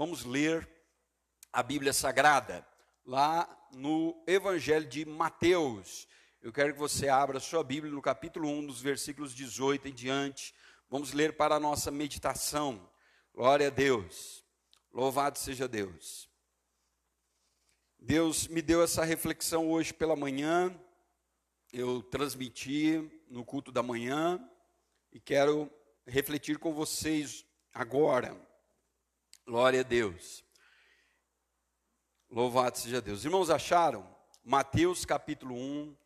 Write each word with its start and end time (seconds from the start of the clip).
vamos 0.00 0.24
ler 0.24 0.66
a 1.52 1.62
Bíblia 1.62 1.92
Sagrada, 1.92 2.66
lá 3.04 3.68
no 3.70 4.24
Evangelho 4.26 4.88
de 4.88 5.04
Mateus. 5.04 6.08
Eu 6.40 6.50
quero 6.50 6.72
que 6.72 6.78
você 6.78 7.10
abra 7.10 7.38
sua 7.38 7.62
Bíblia 7.62 7.92
no 7.92 8.00
capítulo 8.00 8.48
1, 8.48 8.66
dos 8.68 8.80
versículos 8.80 9.34
18 9.34 9.88
em 9.88 9.92
diante. 9.92 10.54
Vamos 10.88 11.12
ler 11.12 11.36
para 11.36 11.56
a 11.56 11.60
nossa 11.60 11.90
meditação. 11.90 12.90
Glória 13.34 13.66
a 13.66 13.70
Deus. 13.70 14.42
Louvado 14.90 15.38
seja 15.38 15.68
Deus. 15.68 16.30
Deus 17.98 18.48
me 18.48 18.62
deu 18.62 18.82
essa 18.82 19.04
reflexão 19.04 19.70
hoje 19.70 19.92
pela 19.92 20.16
manhã. 20.16 20.74
Eu 21.74 22.02
transmiti 22.02 23.22
no 23.28 23.44
culto 23.44 23.70
da 23.70 23.82
manhã 23.82 24.42
e 25.12 25.20
quero 25.20 25.70
refletir 26.06 26.58
com 26.58 26.72
vocês 26.72 27.44
agora. 27.74 28.48
Glória 29.50 29.80
a 29.80 29.82
Deus. 29.82 30.44
Louvado 32.30 32.78
seja 32.78 33.02
Deus. 33.02 33.24
Irmãos, 33.24 33.50
acharam? 33.50 34.08
Mateus 34.44 35.04
capítulo 35.04 35.56
1, 35.56 35.96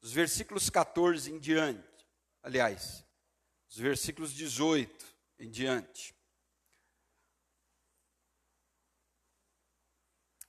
os 0.00 0.12
versículos 0.12 0.70
14 0.70 1.30
em 1.30 1.38
diante. 1.38 2.08
Aliás, 2.42 3.04
os 3.68 3.76
versículos 3.76 4.32
18 4.32 5.14
em 5.38 5.50
diante. 5.50 6.16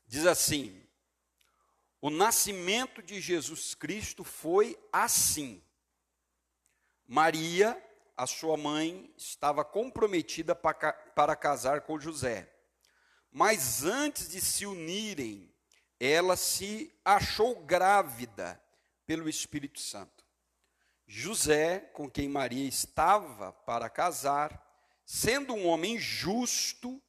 Diz 0.06 0.26
assim: 0.26 0.88
O 2.00 2.10
nascimento 2.10 3.04
de 3.04 3.20
Jesus 3.20 3.76
Cristo 3.76 4.24
foi 4.24 4.82
assim. 4.94 5.62
Maria, 7.06 7.76
a 8.18 8.26
sua 8.26 8.58
mãe, 8.58 9.14
estava 9.16 9.64
comprometida 9.64 10.56
para, 10.56 11.36
casar 11.36 11.82
com 11.82 12.00
José. 12.00 12.52
Mas 13.32 13.84
antes 13.86 14.30
de 14.30 14.42
se 14.42 14.66
unirem, 14.66 15.54
ela 16.00 16.36
se 16.36 16.92
achou 17.06 17.64
grávida 17.64 18.60
pelo 19.06 19.30
Espírito 19.30 19.80
Santo. 19.80 20.26
José, 21.06 21.80
com 21.94 22.10
quem 22.10 22.28
Maria 22.28 22.68
estava 22.68 23.54
para 23.54 23.90
casar, 23.90 24.66
sendo 25.06 25.54
um 25.54 25.68
homem 25.68 26.00
justo 26.00 27.02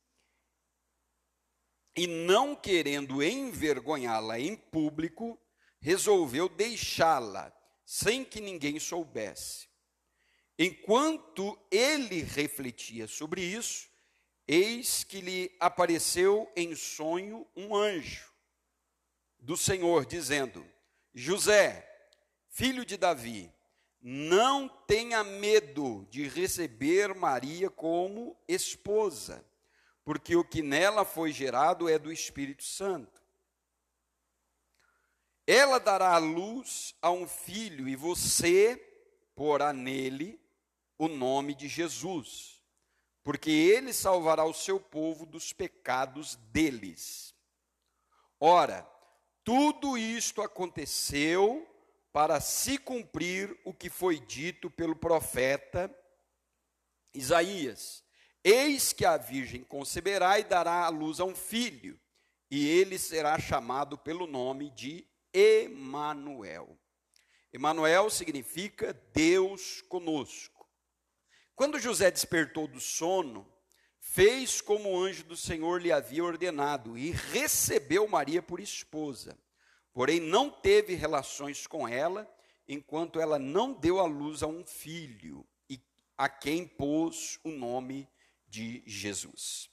e 1.96 2.06
não 2.06 2.54
querendo 2.54 3.22
envergonhá-la 3.22 4.38
em 4.38 4.54
público, 4.54 5.40
resolveu 5.80 6.48
deixá-la 6.48 7.52
sem 7.84 8.24
que 8.24 8.40
ninguém 8.40 8.78
soubesse. 8.78 9.67
Enquanto 10.58 11.56
ele 11.70 12.20
refletia 12.22 13.06
sobre 13.06 13.40
isso, 13.40 13.88
eis 14.46 15.04
que 15.04 15.20
lhe 15.20 15.56
apareceu 15.60 16.50
em 16.56 16.74
sonho 16.74 17.46
um 17.54 17.76
anjo 17.76 18.32
do 19.38 19.56
Senhor, 19.56 20.04
dizendo: 20.04 20.66
José, 21.14 21.88
filho 22.48 22.84
de 22.84 22.96
Davi, 22.96 23.52
não 24.00 24.68
tenha 24.68 25.22
medo 25.22 26.04
de 26.10 26.26
receber 26.26 27.14
Maria 27.14 27.70
como 27.70 28.36
esposa, 28.48 29.44
porque 30.04 30.34
o 30.34 30.42
que 30.42 30.60
nela 30.60 31.04
foi 31.04 31.30
gerado 31.30 31.88
é 31.88 32.00
do 32.00 32.10
Espírito 32.10 32.64
Santo. 32.64 33.22
Ela 35.46 35.78
dará 35.78 36.14
a 36.14 36.18
luz 36.18 36.96
a 37.00 37.12
um 37.12 37.28
filho, 37.28 37.88
e 37.88 37.94
você 37.94 38.76
porá 39.36 39.72
nele 39.72 40.40
o 40.98 41.08
nome 41.08 41.54
de 41.54 41.68
Jesus, 41.68 42.60
porque 43.22 43.50
ele 43.50 43.92
salvará 43.92 44.44
o 44.44 44.52
seu 44.52 44.80
povo 44.80 45.24
dos 45.24 45.52
pecados 45.52 46.34
deles. 46.50 47.34
Ora, 48.40 48.86
tudo 49.44 49.96
isto 49.96 50.42
aconteceu 50.42 51.66
para 52.12 52.40
se 52.40 52.78
cumprir 52.78 53.56
o 53.64 53.72
que 53.72 53.88
foi 53.88 54.18
dito 54.18 54.70
pelo 54.70 54.96
profeta 54.96 55.94
Isaías: 57.14 58.04
Eis 58.42 58.92
que 58.92 59.04
a 59.04 59.16
virgem 59.16 59.62
conceberá 59.62 60.38
e 60.38 60.44
dará 60.44 60.84
à 60.84 60.88
luz 60.88 61.20
a 61.20 61.24
um 61.24 61.34
filho, 61.34 61.98
e 62.50 62.68
ele 62.68 62.98
será 62.98 63.38
chamado 63.38 63.96
pelo 63.96 64.26
nome 64.26 64.70
de 64.70 65.06
Emanuel. 65.32 66.78
Emanuel 67.52 68.10
significa 68.10 68.92
Deus 69.12 69.80
conosco. 69.82 70.57
Quando 71.58 71.80
José 71.80 72.08
despertou 72.08 72.68
do 72.68 72.78
sono, 72.78 73.44
fez 73.98 74.60
como 74.60 74.90
o 74.92 75.02
anjo 75.02 75.24
do 75.24 75.36
Senhor 75.36 75.82
lhe 75.82 75.90
havia 75.90 76.22
ordenado 76.22 76.96
e 76.96 77.10
recebeu 77.10 78.06
Maria 78.06 78.40
por 78.40 78.60
esposa. 78.60 79.36
Porém, 79.92 80.20
não 80.20 80.48
teve 80.48 80.94
relações 80.94 81.66
com 81.66 81.88
ela, 81.88 82.32
enquanto 82.68 83.18
ela 83.18 83.40
não 83.40 83.72
deu 83.72 83.98
à 83.98 84.06
luz 84.06 84.44
a 84.44 84.46
um 84.46 84.64
filho, 84.64 85.44
e 85.68 85.82
a 86.16 86.28
quem 86.28 86.64
pôs 86.64 87.40
o 87.42 87.50
nome 87.50 88.08
de 88.46 88.80
Jesus. 88.86 89.68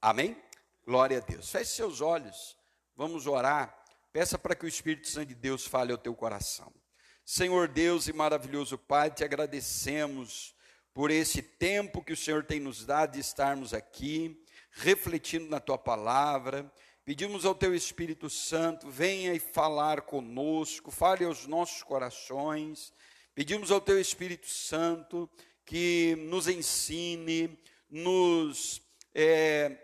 Amém? 0.00 0.42
Glória 0.86 1.18
a 1.18 1.20
Deus. 1.20 1.50
Feche 1.50 1.72
seus 1.72 2.00
olhos, 2.00 2.56
vamos 2.96 3.26
orar. 3.26 3.84
Peça 4.10 4.38
para 4.38 4.54
que 4.54 4.64
o 4.64 4.68
Espírito 4.68 5.06
Santo 5.06 5.28
de 5.28 5.34
Deus 5.34 5.66
fale 5.66 5.92
ao 5.92 5.98
teu 5.98 6.14
coração. 6.14 6.72
Senhor 7.26 7.68
Deus 7.68 8.08
e 8.08 8.14
maravilhoso 8.14 8.78
Pai, 8.78 9.10
te 9.10 9.22
agradecemos 9.22 10.55
por 10.96 11.10
esse 11.10 11.42
tempo 11.42 12.02
que 12.02 12.14
o 12.14 12.16
Senhor 12.16 12.42
tem 12.42 12.58
nos 12.58 12.84
dado 12.84 13.12
de 13.12 13.20
estarmos 13.20 13.74
aqui, 13.74 14.42
refletindo 14.72 15.46
na 15.46 15.60
tua 15.60 15.76
palavra 15.76 16.72
Pedimos 17.06 17.44
ao 17.44 17.54
Teu 17.54 17.72
Espírito 17.72 18.28
Santo, 18.28 18.90
venha 18.90 19.32
e 19.32 19.38
falar 19.38 20.00
conosco, 20.00 20.90
fale 20.90 21.24
aos 21.24 21.46
nossos 21.46 21.84
corações. 21.84 22.92
Pedimos 23.32 23.70
ao 23.70 23.80
Teu 23.80 24.00
Espírito 24.00 24.48
Santo 24.48 25.30
que 25.64 26.16
nos 26.18 26.48
ensine, 26.48 27.56
nos 27.88 28.82
é, 29.14 29.76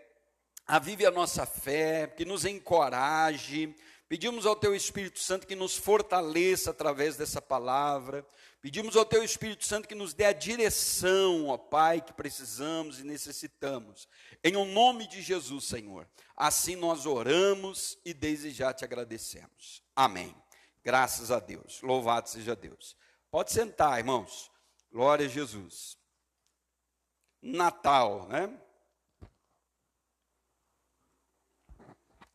avive 0.67 1.05
a 1.05 1.11
nossa 1.11 1.45
fé, 1.45 2.07
que 2.07 2.25
nos 2.25 2.43
encoraje. 2.43 3.73
Pedimos 4.13 4.45
ao 4.45 4.55
Teu 4.55 4.75
Espírito 4.75 5.17
Santo 5.17 5.47
que 5.47 5.55
nos 5.55 5.75
fortaleça 5.75 6.69
através 6.69 7.17
dessa 7.17 7.41
palavra. 7.41 8.23
Pedimos 8.61 8.95
ao 8.95 9.03
Teu 9.03 9.23
Espírito 9.23 9.65
Santo 9.65 9.87
que 9.87 9.95
nos 9.95 10.13
dê 10.13 10.25
a 10.25 10.31
direção, 10.31 11.47
ó 11.47 11.57
Pai, 11.57 11.99
que 11.99 12.13
precisamos 12.13 12.99
e 12.99 13.03
necessitamos. 13.03 14.07
Em 14.43 14.55
o 14.55 14.65
nome 14.65 15.07
de 15.07 15.19
Jesus, 15.19 15.63
Senhor. 15.63 16.07
Assim 16.37 16.75
nós 16.75 17.07
oramos 17.07 17.97
e 18.05 18.13
desde 18.13 18.51
já 18.51 18.71
te 18.71 18.85
agradecemos. 18.85 19.81
Amém. 19.95 20.35
Graças 20.83 21.31
a 21.31 21.39
Deus. 21.39 21.81
Louvado 21.81 22.29
seja 22.29 22.55
Deus. 22.55 22.95
Pode 23.31 23.51
sentar, 23.51 23.97
irmãos. 23.97 24.51
Glória 24.91 25.25
a 25.25 25.29
Jesus. 25.29 25.97
Natal, 27.41 28.27
né? 28.27 28.61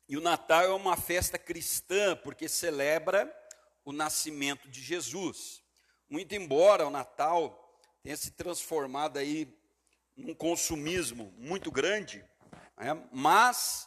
E 0.08 0.16
o 0.16 0.22
Natal 0.22 0.62
é 0.62 0.72
uma 0.72 0.96
festa 0.96 1.38
cristã 1.38 2.16
porque 2.16 2.48
celebra 2.48 3.30
o 3.84 3.92
nascimento 3.92 4.66
de 4.66 4.80
Jesus. 4.80 5.62
Muito 6.08 6.34
embora 6.34 6.86
o 6.86 6.90
Natal 6.90 7.78
tenha 8.02 8.16
se 8.16 8.30
transformado 8.30 9.18
aí 9.18 9.54
num 10.16 10.34
consumismo 10.34 11.32
muito 11.36 11.70
grande, 11.70 12.24
né? 12.78 13.06
mas 13.12 13.86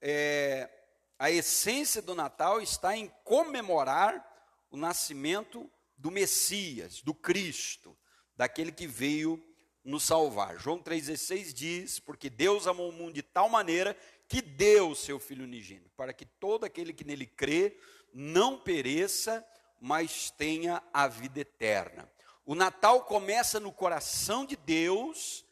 é, 0.00 0.70
a 1.18 1.28
essência 1.28 2.00
do 2.00 2.14
Natal 2.14 2.60
está 2.60 2.96
em 2.96 3.08
comemorar 3.24 4.24
o 4.70 4.76
nascimento 4.76 5.68
do 5.96 6.10
Messias, 6.10 7.02
do 7.02 7.12
Cristo, 7.12 7.98
daquele 8.36 8.70
que 8.70 8.86
veio 8.86 9.44
nos 9.84 10.04
salvar. 10.04 10.58
João 10.58 10.78
3,16 10.78 11.52
diz: 11.52 11.98
Porque 11.98 12.30
Deus 12.30 12.66
amou 12.66 12.90
o 12.90 12.92
mundo 12.92 13.14
de 13.14 13.22
tal 13.22 13.48
maneira 13.48 13.96
que 14.32 14.40
deu 14.40 14.88
o 14.88 14.96
seu 14.96 15.20
Filho 15.20 15.44
unigênito, 15.44 15.90
para 15.94 16.10
que 16.10 16.24
todo 16.24 16.64
aquele 16.64 16.94
que 16.94 17.04
nele 17.04 17.26
crê 17.26 17.78
não 18.14 18.58
pereça, 18.58 19.46
mas 19.78 20.30
tenha 20.30 20.82
a 20.90 21.06
vida 21.06 21.40
eterna. 21.40 22.10
O 22.46 22.54
Natal 22.54 23.04
começa 23.04 23.60
no 23.60 23.70
coração 23.70 24.46
de 24.46 24.56
Deus, 24.56 25.44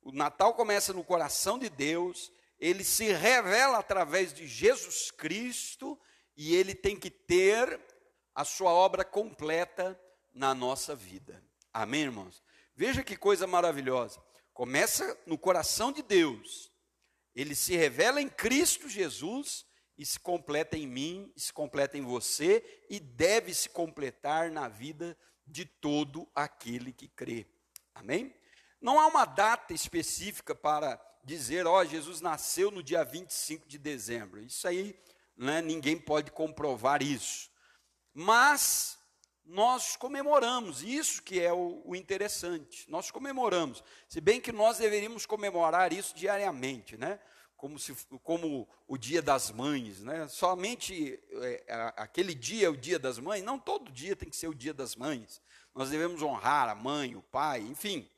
o 0.00 0.12
Natal 0.12 0.54
começa 0.54 0.92
no 0.92 1.02
coração 1.02 1.58
de 1.58 1.68
Deus, 1.68 2.30
ele 2.60 2.84
se 2.84 3.12
revela 3.12 3.78
através 3.78 4.32
de 4.32 4.46
Jesus 4.46 5.10
Cristo 5.10 5.98
e 6.36 6.54
ele 6.54 6.76
tem 6.76 6.96
que 6.96 7.10
ter 7.10 7.80
a 8.32 8.44
sua 8.44 8.70
obra 8.70 9.04
completa 9.04 10.00
na 10.32 10.54
nossa 10.54 10.94
vida. 10.94 11.44
Amém, 11.72 12.02
irmãos? 12.02 12.40
Veja 12.72 13.02
que 13.02 13.16
coisa 13.16 13.48
maravilhosa. 13.48 14.22
Começa 14.54 15.18
no 15.26 15.36
coração 15.36 15.90
de 15.90 16.04
Deus, 16.04 16.71
ele 17.34 17.54
se 17.54 17.76
revela 17.76 18.20
em 18.20 18.28
Cristo 18.28 18.88
Jesus 18.88 19.66
e 19.96 20.04
se 20.04 20.18
completa 20.18 20.76
em 20.76 20.86
mim, 20.86 21.32
se 21.36 21.52
completa 21.52 21.96
em 21.96 22.02
você 22.02 22.84
e 22.88 22.98
deve 22.98 23.54
se 23.54 23.68
completar 23.68 24.50
na 24.50 24.68
vida 24.68 25.16
de 25.46 25.64
todo 25.64 26.28
aquele 26.34 26.92
que 26.92 27.08
crê. 27.08 27.46
Amém? 27.94 28.34
Não 28.80 28.98
há 28.98 29.06
uma 29.06 29.24
data 29.24 29.72
específica 29.72 30.54
para 30.54 31.00
dizer, 31.24 31.66
ó, 31.66 31.80
oh, 31.80 31.84
Jesus 31.84 32.20
nasceu 32.20 32.70
no 32.70 32.82
dia 32.82 33.04
25 33.04 33.68
de 33.68 33.78
dezembro. 33.78 34.40
Isso 34.42 34.66
aí, 34.66 34.98
né, 35.36 35.62
ninguém 35.62 35.96
pode 35.96 36.32
comprovar 36.32 37.02
isso. 37.02 37.50
Mas 38.12 38.98
nós 39.44 39.96
comemoramos, 39.96 40.82
isso 40.82 41.22
que 41.22 41.40
é 41.40 41.52
o, 41.52 41.82
o, 41.84 41.96
interessante. 41.96 42.88
Nós 42.88 43.10
comemoramos, 43.10 43.82
se 44.08 44.20
bem 44.20 44.40
que 44.40 44.52
nós 44.52 44.78
deveríamos 44.78 45.26
comemorar 45.26 45.92
isso 45.92 46.14
diariamente, 46.14 46.96
né? 46.96 47.18
Como, 47.56 47.78
se, 47.78 47.94
como 48.24 48.68
o 48.88 48.98
dia 48.98 49.22
das 49.22 49.50
mães, 49.50 50.00
né? 50.00 50.26
Somente 50.28 51.20
é, 51.32 51.92
aquele 51.96 52.34
dia 52.34 52.66
é 52.66 52.70
o 52.70 52.76
dia 52.76 52.98
das 52.98 53.18
mães, 53.18 53.42
não 53.42 53.58
todo 53.58 53.92
dia 53.92 54.16
tem 54.16 54.28
que 54.28 54.36
ser 54.36 54.48
o 54.48 54.54
dia 54.54 54.74
das 54.74 54.96
mães. 54.96 55.40
Nós 55.74 55.90
devemos 55.90 56.22
honrar 56.22 56.68
a 56.68 56.74
mãe, 56.74 57.14
o 57.14 57.22
pai, 57.22 57.60
enfim. 57.60 58.08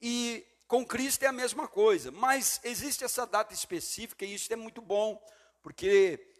E 0.00 0.46
com 0.66 0.84
Cristo 0.84 1.22
é 1.22 1.26
a 1.26 1.32
mesma 1.32 1.68
coisa, 1.68 2.10
mas 2.10 2.60
existe 2.64 3.04
essa 3.04 3.26
data 3.26 3.54
específica 3.54 4.24
e 4.24 4.34
isso 4.34 4.52
é 4.52 4.56
muito 4.56 4.80
bom, 4.82 5.22
porque 5.62 6.35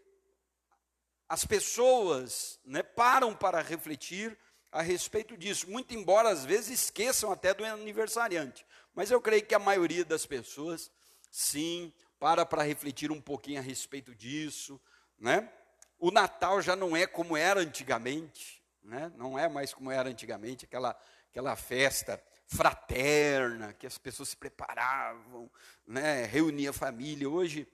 as 1.28 1.44
pessoas 1.44 2.60
né, 2.64 2.82
param 2.82 3.34
para 3.34 3.60
refletir 3.60 4.36
a 4.70 4.82
respeito 4.82 5.36
disso, 5.36 5.70
muito 5.70 5.94
embora 5.94 6.28
às 6.28 6.44
vezes 6.44 6.82
esqueçam 6.82 7.32
até 7.32 7.54
do 7.54 7.64
aniversariante. 7.64 8.66
Mas 8.94 9.10
eu 9.10 9.20
creio 9.20 9.44
que 9.44 9.54
a 9.54 9.58
maioria 9.58 10.04
das 10.04 10.26
pessoas, 10.26 10.90
sim, 11.30 11.92
para 12.18 12.44
para 12.46 12.62
refletir 12.62 13.10
um 13.10 13.20
pouquinho 13.20 13.58
a 13.58 13.62
respeito 13.62 14.14
disso. 14.14 14.80
Né? 15.18 15.50
O 15.98 16.10
Natal 16.10 16.60
já 16.60 16.76
não 16.76 16.96
é 16.96 17.06
como 17.06 17.36
era 17.36 17.60
antigamente, 17.60 18.62
né? 18.82 19.10
não 19.16 19.38
é 19.38 19.48
mais 19.48 19.72
como 19.72 19.90
era 19.90 20.08
antigamente, 20.08 20.64
aquela, 20.64 20.98
aquela 21.30 21.56
festa 21.56 22.22
fraterna, 22.46 23.72
que 23.72 23.86
as 23.86 23.98
pessoas 23.98 24.30
se 24.30 24.36
preparavam, 24.36 25.50
né? 25.86 26.24
reunia 26.24 26.70
a 26.70 26.72
família. 26.72 27.28
Hoje, 27.28 27.66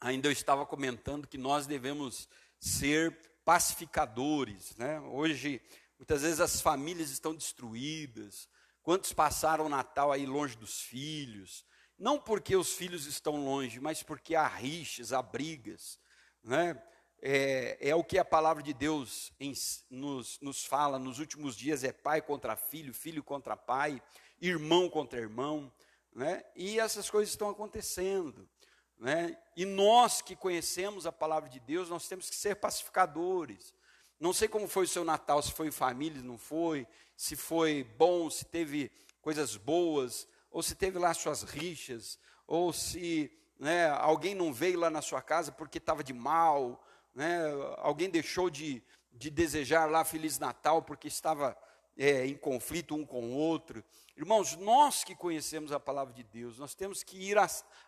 ainda 0.00 0.28
eu 0.28 0.32
estava 0.32 0.64
comentando 0.64 1.28
que 1.28 1.36
nós 1.36 1.66
devemos 1.66 2.28
ser 2.62 3.18
pacificadores. 3.44 4.76
Né? 4.76 5.00
Hoje, 5.00 5.60
muitas 5.98 6.22
vezes 6.22 6.40
as 6.40 6.60
famílias 6.60 7.10
estão 7.10 7.34
destruídas. 7.34 8.48
Quantos 8.82 9.12
passaram 9.12 9.66
o 9.66 9.68
Natal 9.68 10.12
aí 10.12 10.24
longe 10.24 10.56
dos 10.56 10.80
filhos? 10.80 11.66
Não 11.98 12.18
porque 12.18 12.54
os 12.54 12.72
filhos 12.72 13.06
estão 13.06 13.44
longe, 13.44 13.80
mas 13.80 14.02
porque 14.02 14.36
há 14.36 14.46
rixas, 14.46 15.12
há 15.12 15.20
brigas. 15.20 15.98
Né? 16.42 16.80
É, 17.20 17.78
é, 17.80 17.94
o 17.94 18.04
que 18.04 18.18
a 18.18 18.24
palavra 18.24 18.62
de 18.62 18.72
Deus 18.72 19.32
em, 19.38 19.52
nos, 19.90 20.38
nos 20.40 20.64
fala 20.64 20.98
nos 20.98 21.18
últimos 21.18 21.56
dias: 21.56 21.84
é 21.84 21.92
pai 21.92 22.22
contra 22.22 22.56
filho, 22.56 22.94
filho 22.94 23.22
contra 23.22 23.56
pai, 23.56 24.00
irmão 24.40 24.88
contra 24.88 25.20
irmão. 25.20 25.72
Né? 26.14 26.44
E 26.54 26.78
essas 26.78 27.10
coisas 27.10 27.30
estão 27.32 27.48
acontecendo. 27.50 28.48
Né? 29.02 29.36
E 29.56 29.64
nós 29.64 30.22
que 30.22 30.36
conhecemos 30.36 31.06
a 31.06 31.12
palavra 31.12 31.50
de 31.50 31.58
Deus, 31.58 31.90
nós 31.90 32.06
temos 32.06 32.30
que 32.30 32.36
ser 32.36 32.54
pacificadores. 32.54 33.74
Não 34.20 34.32
sei 34.32 34.46
como 34.46 34.68
foi 34.68 34.84
o 34.84 34.88
seu 34.88 35.04
Natal, 35.04 35.42
se 35.42 35.50
foi 35.50 35.72
família, 35.72 36.22
não 36.22 36.38
foi, 36.38 36.86
se 37.16 37.34
foi 37.34 37.82
bom, 37.98 38.30
se 38.30 38.44
teve 38.44 38.92
coisas 39.20 39.56
boas, 39.56 40.28
ou 40.52 40.62
se 40.62 40.76
teve 40.76 41.00
lá 41.00 41.12
suas 41.12 41.42
rixas, 41.42 42.16
ou 42.46 42.72
se 42.72 43.28
né, 43.58 43.88
alguém 43.90 44.36
não 44.36 44.52
veio 44.52 44.78
lá 44.78 44.88
na 44.88 45.02
sua 45.02 45.20
casa 45.20 45.50
porque 45.50 45.78
estava 45.78 46.04
de 46.04 46.12
mal, 46.12 46.80
né, 47.12 47.40
alguém 47.78 48.08
deixou 48.08 48.48
de, 48.48 48.84
de 49.12 49.30
desejar 49.30 49.90
lá 49.90 50.04
Feliz 50.04 50.38
Natal 50.38 50.80
porque 50.80 51.08
estava 51.08 51.58
é, 51.96 52.26
em 52.26 52.36
conflito 52.36 52.94
um 52.94 53.04
com 53.04 53.22
o 53.24 53.36
outro. 53.36 53.84
Irmãos, 54.16 54.56
nós 54.56 55.04
que 55.04 55.14
conhecemos 55.14 55.72
a 55.72 55.80
palavra 55.80 56.12
de 56.12 56.22
Deus, 56.22 56.58
nós 56.58 56.74
temos 56.74 57.02
que 57.02 57.16
ir 57.16 57.36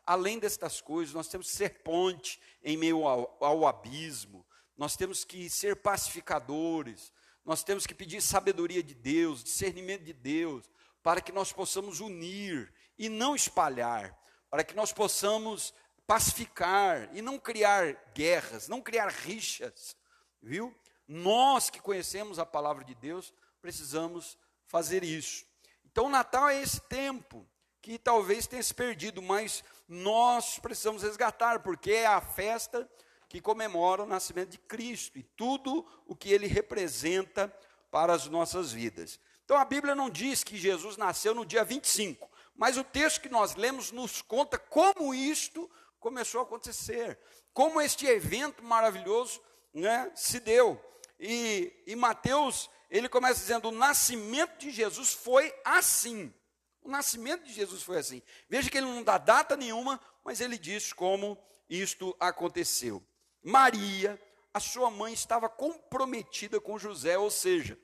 além 0.07 0.39
destas 0.39 0.81
coisas, 0.81 1.15
nós 1.15 1.29
temos 1.29 1.51
que 1.51 1.57
ser 1.57 1.83
ponte 1.83 2.41
em 2.63 2.77
meio 2.77 3.07
ao, 3.07 3.37
ao 3.41 3.67
abismo, 3.67 4.45
nós 4.77 4.97
temos 4.97 5.25
que 5.25 5.49
ser 5.49 5.77
pacificadores, 5.77 7.13
nós 7.45 7.63
temos 7.63 7.87
que 7.87 7.95
pedir 7.95 8.21
sabedoria 8.23 8.83
de 8.83 8.95
Deus, 8.95 9.45
discernimento 9.45 10.05
de 10.05 10.13
Deus, 10.13 10.69
para 11.03 11.21
que 11.21 11.33
nós 11.33 11.53
possamos 11.53 12.01
unir 12.01 12.73
e 12.99 13.09
não 13.09 13.37
espalhar, 13.37 14.19
para 14.51 14.65
que 14.65 14.75
nós 14.75 14.93
possamos 14.93 15.75
pacificar 16.07 17.11
e 17.13 17.21
não 17.21 17.39
criar 17.39 18.13
guerras, 18.15 18.69
não 18.69 18.81
criar 18.81 19.09
rixas, 19.09 19.97
viu? 20.43 20.75
Nós 21.07 21.69
que 21.69 21.81
conhecemos 21.81 22.39
a 22.39 22.47
palavra 22.47 22.83
de 22.85 22.95
Deus, 22.95 23.33
precisamos 23.65 24.37
fazer 24.67 25.03
isso. 25.03 25.47
Então, 25.91 26.05
o 26.05 26.11
Natal 26.11 26.51
é 26.51 26.61
esse 26.61 26.83
tempo 26.83 27.49
que 27.81 27.99
talvez 27.99 28.47
tenha 28.47 28.63
se 28.63 28.75
perdido, 28.75 29.23
mas 29.23 29.65
nós 29.89 30.59
precisamos 30.59 31.03
resgatar, 31.03 31.61
porque 31.61 31.93
é 31.93 32.05
a 32.05 32.21
festa 32.21 32.87
que 33.27 33.41
comemora 33.41 34.03
o 34.03 34.07
nascimento 34.07 34.51
de 34.51 34.59
Cristo 34.59 35.19
e 35.19 35.23
tudo 35.23 35.83
o 36.05 36.15
que 36.15 36.31
ele 36.31 36.47
representa 36.47 37.49
para 37.91 38.13
as 38.13 38.27
nossas 38.27 38.71
vidas. 38.71 39.19
Então, 39.47 39.57
a 39.57 39.65
Bíblia 39.65 39.95
não 39.95 40.11
diz 40.11 40.45
que 40.45 40.59
Jesus 40.59 40.99
nasceu 40.99 41.35
no 41.35 41.47
dia 41.47 41.65
25, 41.65 42.31
mas 42.55 42.77
o 42.77 42.85
texto 42.85 43.23
que 43.23 43.31
nós 43.31 43.55
lemos 43.55 43.91
nos 43.91 44.21
conta 44.21 44.59
como 44.59 45.15
isto 45.15 45.71
começou 45.99 46.41
a 46.41 46.45
acontecer, 46.45 47.19
como 47.55 47.81
este 47.81 48.05
evento 48.05 48.63
maravilhoso 48.63 49.41
né, 49.73 50.13
se 50.15 50.39
deu. 50.39 50.79
E, 51.19 51.73
e 51.87 51.97
Mateus 51.97 52.69
ele 52.95 53.09
começa 53.09 53.41
dizendo: 53.41 53.69
o 53.69 53.73
nascimento 53.73 54.57
de 54.57 54.71
Jesus 54.71 55.13
foi 55.13 55.53
assim. 55.65 56.33
O 56.81 56.89
nascimento 56.89 57.43
de 57.43 57.53
Jesus 57.53 57.83
foi 57.83 57.99
assim. 57.99 58.23
Veja 58.49 58.71
que 58.71 58.79
ele 58.79 58.87
não 58.87 59.03
dá 59.03 59.19
data 59.19 59.57
nenhuma, 59.57 60.01
mas 60.25 60.41
ele 60.41 60.57
diz 60.57 60.93
como 60.93 61.37
isto 61.69 62.17
aconteceu. 62.21 63.03
Maria, 63.43 64.21
a 64.53 64.61
sua 64.61 64.91
mãe, 64.91 65.13
estava 65.13 65.49
comprometida 65.49 66.61
com 66.61 66.79
José, 66.79 67.19
ou 67.19 67.31
seja, 67.31 67.77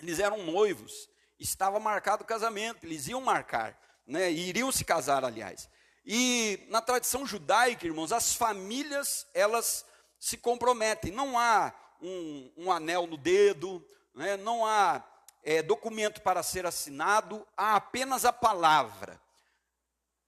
eles 0.00 0.18
eram 0.18 0.42
noivos, 0.42 1.10
estava 1.38 1.78
marcado 1.78 2.22
o 2.22 2.26
casamento, 2.26 2.86
eles 2.86 3.08
iam 3.08 3.20
marcar, 3.20 3.78
né, 4.06 4.32
iriam 4.32 4.72
se 4.72 4.84
casar, 4.84 5.22
aliás. 5.22 5.68
E 6.04 6.66
na 6.68 6.80
tradição 6.80 7.26
judaica, 7.26 7.86
irmãos, 7.86 8.10
as 8.10 8.34
famílias, 8.34 9.26
elas 9.34 9.84
se 10.18 10.38
comprometem, 10.38 11.12
não 11.12 11.38
há 11.38 11.74
um, 12.00 12.52
um 12.56 12.72
anel 12.72 13.06
no 13.06 13.18
dedo, 13.18 13.84
né, 14.14 14.36
não 14.36 14.66
há 14.66 15.04
é, 15.42 15.62
documento 15.62 16.20
para 16.22 16.42
ser 16.42 16.66
assinado, 16.66 17.46
há 17.56 17.76
apenas 17.76 18.24
a 18.24 18.32
palavra. 18.32 19.20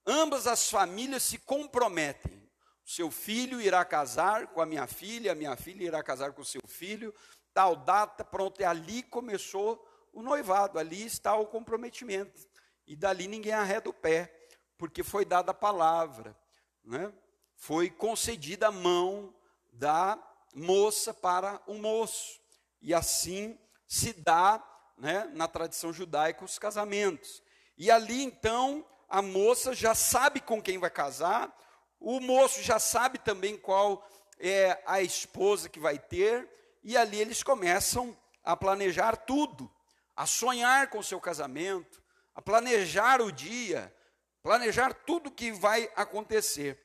Ambas 0.05 0.47
as 0.47 0.69
famílias 0.69 1.23
se 1.23 1.37
comprometem. 1.37 2.43
Seu 2.85 3.09
filho 3.09 3.61
irá 3.61 3.85
casar 3.85 4.47
com 4.47 4.61
a 4.61 4.65
minha 4.65 4.85
filha, 4.87 5.31
a 5.31 5.35
minha 5.35 5.55
filha 5.55 5.83
irá 5.85 6.03
casar 6.03 6.33
com 6.33 6.43
seu 6.43 6.61
filho, 6.67 7.13
tal 7.53 7.75
data, 7.75 8.25
pronto, 8.25 8.61
e 8.61 8.65
ali 8.65 9.03
começou 9.03 9.87
o 10.11 10.21
noivado, 10.21 10.77
ali 10.77 11.05
está 11.05 11.35
o 11.35 11.47
comprometimento. 11.47 12.47
E 12.85 12.95
dali 12.95 13.27
ninguém 13.27 13.53
arreda 13.53 13.89
o 13.89 13.93
pé, 13.93 14.33
porque 14.77 15.01
foi 15.03 15.23
dada 15.23 15.51
a 15.51 15.55
palavra, 15.55 16.37
né? 16.83 17.13
foi 17.55 17.89
concedida 17.89 18.67
a 18.67 18.71
mão 18.71 19.33
da 19.71 20.21
moça 20.53 21.13
para 21.13 21.61
o 21.65 21.75
moço. 21.75 22.41
E 22.81 22.93
assim 22.93 23.57
se 23.93 24.11
dá 24.11 24.59
né, 24.97 25.29
na 25.33 25.47
tradição 25.47 25.93
judaica 25.93 26.43
os 26.43 26.57
casamentos. 26.57 27.43
E 27.77 27.91
ali 27.91 28.23
então 28.23 28.83
a 29.07 29.21
moça 29.21 29.75
já 29.75 29.93
sabe 29.93 30.41
com 30.41 30.59
quem 30.59 30.79
vai 30.79 30.89
casar, 30.89 31.55
o 31.99 32.19
moço 32.19 32.63
já 32.63 32.79
sabe 32.79 33.19
também 33.19 33.55
qual 33.55 34.03
é 34.39 34.81
a 34.87 34.99
esposa 35.03 35.69
que 35.69 35.79
vai 35.79 35.99
ter, 35.99 36.49
e 36.83 36.97
ali 36.97 37.21
eles 37.21 37.43
começam 37.43 38.17
a 38.43 38.57
planejar 38.57 39.15
tudo, 39.15 39.71
a 40.15 40.25
sonhar 40.25 40.89
com 40.89 40.97
o 40.97 41.03
seu 41.03 41.21
casamento, 41.21 42.01
a 42.33 42.41
planejar 42.41 43.21
o 43.21 43.31
dia, 43.31 43.95
planejar 44.41 44.91
tudo 45.05 45.29
que 45.29 45.51
vai 45.51 45.87
acontecer. 45.95 46.83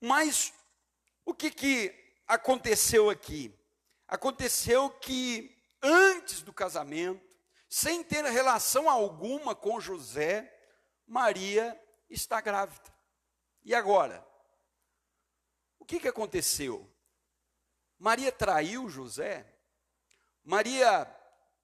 Mas 0.00 0.54
o 1.22 1.34
que, 1.34 1.50
que 1.50 1.94
aconteceu 2.26 3.10
aqui? 3.10 3.54
Aconteceu 4.08 4.88
que 4.88 5.59
antes 5.82 6.42
do 6.42 6.52
casamento, 6.52 7.20
sem 7.68 8.02
ter 8.02 8.24
relação 8.24 8.90
alguma 8.90 9.54
com 9.54 9.80
José, 9.80 10.52
Maria 11.06 11.80
está 12.08 12.40
grávida. 12.40 12.92
E 13.62 13.74
agora? 13.74 14.26
O 15.78 15.84
que, 15.84 16.00
que 16.00 16.08
aconteceu? 16.08 16.88
Maria 17.98 18.32
traiu 18.32 18.88
José? 18.88 19.46
Maria 20.42 21.06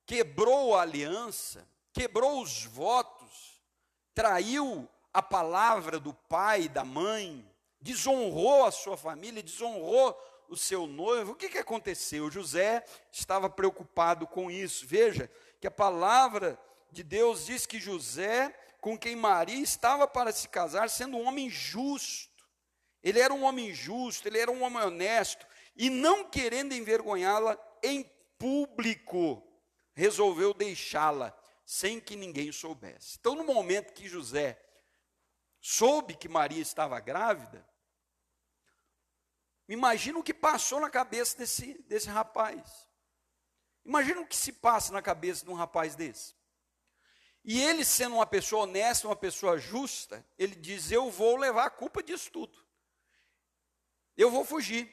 quebrou 0.05 0.77
a 0.77 0.83
aliança, 0.83 1.67
quebrou 1.93 2.41
os 2.41 2.65
votos, 2.65 3.61
traiu 4.15 4.89
a 5.13 5.23
palavra 5.23 5.99
do 5.99 6.13
pai 6.13 6.63
e 6.63 6.69
da 6.69 6.85
mãe, 6.85 7.51
desonrou 7.81 8.65
a 8.65 8.71
sua 8.71 8.97
família, 8.97 9.43
desonrou 9.43 10.15
o 10.49 10.57
seu 10.57 10.87
noivo. 10.87 11.33
O 11.33 11.35
que, 11.35 11.49
que 11.49 11.59
aconteceu? 11.59 12.31
José 12.31 12.85
estava 13.11 13.49
preocupado 13.49 14.27
com 14.27 14.51
isso. 14.51 14.87
Veja 14.87 15.31
que 15.61 15.67
a 15.67 15.71
palavra 15.71 16.59
de 16.91 17.03
Deus 17.03 17.47
diz 17.47 17.67
que 17.67 17.79
José 17.79 18.55
com 18.81 18.97
quem 18.97 19.17
Maria 19.17 19.61
estava 19.61 20.07
para 20.07 20.31
se 20.31 20.49
casar, 20.49 20.89
sendo 20.89 21.17
um 21.17 21.27
homem 21.27 21.51
justo. 21.51 22.45
Ele 23.03 23.19
era 23.19 23.35
um 23.35 23.43
homem 23.43 23.75
justo, 23.75 24.29
ele 24.29 24.39
era 24.39 24.51
um 24.51 24.63
homem 24.63 24.83
honesto, 24.83 25.47
e 25.75 25.91
não 25.91 26.25
querendo 26.25 26.73
envergonhá-la 26.73 27.59
em 27.83 28.09
público, 28.39 29.43
resolveu 29.93 30.55
deixá-la 30.55 31.37
sem 31.65 31.99
que 31.99 32.15
ninguém 32.15 32.53
soubesse. 32.53 33.17
Então, 33.19 33.35
no 33.35 33.45
momento 33.45 33.93
que 33.93 34.09
José 34.09 34.57
soube 35.61 36.15
que 36.15 36.29
Maria 36.29 36.63
estava 36.63 37.01
grávida, 37.01 37.67
imagina 39.69 40.19
o 40.19 40.23
que 40.23 40.35
passou 40.35 40.81
na 40.81 40.91
cabeça 40.91 41.37
desse, 41.39 41.75
desse 41.85 42.09
rapaz. 42.09 42.89
Imagina 43.85 44.21
o 44.21 44.27
que 44.27 44.37
se 44.37 44.53
passa 44.53 44.93
na 44.93 45.01
cabeça 45.01 45.45
de 45.45 45.51
um 45.51 45.55
rapaz 45.55 45.95
desse. 45.95 46.35
E 47.45 47.63
ele, 47.63 47.85
sendo 47.85 48.17
uma 48.17 48.27
pessoa 48.27 48.65
honesta, 48.65 49.07
uma 49.07 49.15
pessoa 49.15 49.57
justa, 49.57 50.27
ele 50.37 50.57
diz: 50.57 50.91
Eu 50.91 51.09
vou 51.09 51.37
levar 51.37 51.67
a 51.67 51.71
culpa 51.71 52.03
disso 52.03 52.31
tudo. 52.33 52.59
Eu 54.17 54.31
vou 54.31 54.45
fugir. 54.45 54.93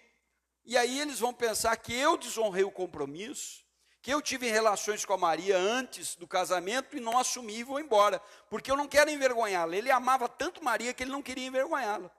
E 0.64 0.78
aí 0.78 1.00
eles 1.00 1.20
vão 1.20 1.34
pensar 1.34 1.76
que 1.78 1.94
eu 1.94 2.16
desonrei 2.16 2.64
o 2.64 2.72
compromisso, 2.72 3.66
que 4.02 4.14
eu 4.14 4.22
tive 4.22 4.50
relações 4.50 5.04
com 5.04 5.14
a 5.14 5.18
Maria 5.18 5.58
antes 5.58 6.16
do 6.16 6.28
casamento 6.28 6.96
e 6.96 7.00
não 7.00 7.18
assumi 7.18 7.56
e 7.58 7.64
vou 7.64 7.80
embora, 7.80 8.22
porque 8.50 8.70
eu 8.70 8.78
não 8.78 8.88
quero 8.88 9.10
envergonhá-la. 9.10 9.76
Ele 9.76 9.90
amava 9.90 10.30
tanto 10.30 10.64
Maria 10.64 10.94
que 10.94 11.04
ele 11.04 11.12
não 11.12 11.22
queria 11.24 11.48
envergonhá-la. 11.48 12.12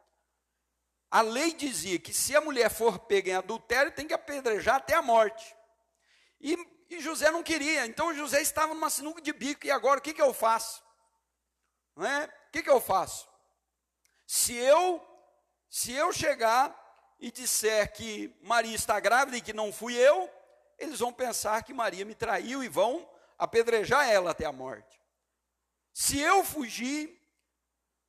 A 1.14 1.20
lei 1.20 1.54
dizia 1.54 1.96
que 1.96 2.12
se 2.12 2.34
a 2.34 2.40
mulher 2.40 2.68
for 2.68 2.98
pega 2.98 3.30
em 3.30 3.34
adultério, 3.34 3.92
tem 3.92 4.04
que 4.04 4.12
apedrejar 4.12 4.74
até 4.74 4.94
a 4.94 5.00
morte. 5.00 5.54
E, 6.40 6.58
e 6.90 6.98
José 6.98 7.30
não 7.30 7.40
queria, 7.40 7.86
então 7.86 8.12
José 8.12 8.42
estava 8.42 8.74
numa 8.74 8.90
sinuca 8.90 9.22
de 9.22 9.32
bico, 9.32 9.64
e 9.64 9.70
agora 9.70 10.00
o 10.00 10.02
que, 10.02 10.12
que 10.12 10.20
eu 10.20 10.34
faço? 10.34 10.82
Não 11.94 12.04
é? 12.04 12.24
O 12.24 12.50
que, 12.50 12.64
que 12.64 12.68
eu 12.68 12.80
faço? 12.80 13.28
Se 14.26 14.56
eu, 14.56 15.00
se 15.70 15.92
eu 15.92 16.12
chegar 16.12 16.76
e 17.20 17.30
disser 17.30 17.92
que 17.92 18.36
Maria 18.42 18.74
está 18.74 18.98
grávida 18.98 19.36
e 19.36 19.40
que 19.40 19.52
não 19.52 19.72
fui 19.72 19.94
eu, 19.94 20.28
eles 20.76 20.98
vão 20.98 21.12
pensar 21.12 21.62
que 21.62 21.72
Maria 21.72 22.04
me 22.04 22.16
traiu 22.16 22.60
e 22.60 22.66
vão 22.68 23.08
apedrejar 23.38 24.10
ela 24.10 24.32
até 24.32 24.46
a 24.46 24.52
morte. 24.52 25.00
Se 25.92 26.18
eu 26.18 26.42
fugir, 26.42 27.16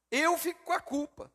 eu 0.09 0.35
fico 0.39 0.63
com 0.63 0.73
a 0.73 0.79
culpa. 0.79 1.31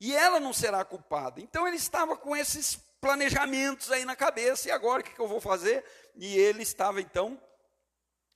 E 0.00 0.14
ela 0.14 0.38
não 0.38 0.52
será 0.52 0.84
culpada. 0.84 1.40
Então 1.40 1.66
ele 1.66 1.76
estava 1.76 2.16
com 2.16 2.36
esses 2.36 2.76
planejamentos 3.00 3.90
aí 3.90 4.04
na 4.04 4.16
cabeça, 4.16 4.68
e 4.68 4.70
agora 4.70 5.00
o 5.00 5.04
que, 5.04 5.18
eu 5.18 5.28
vou 5.28 5.40
fazer? 5.40 5.84
E 6.16 6.36
ele 6.36 6.62
estava 6.62 7.00
então 7.00 7.40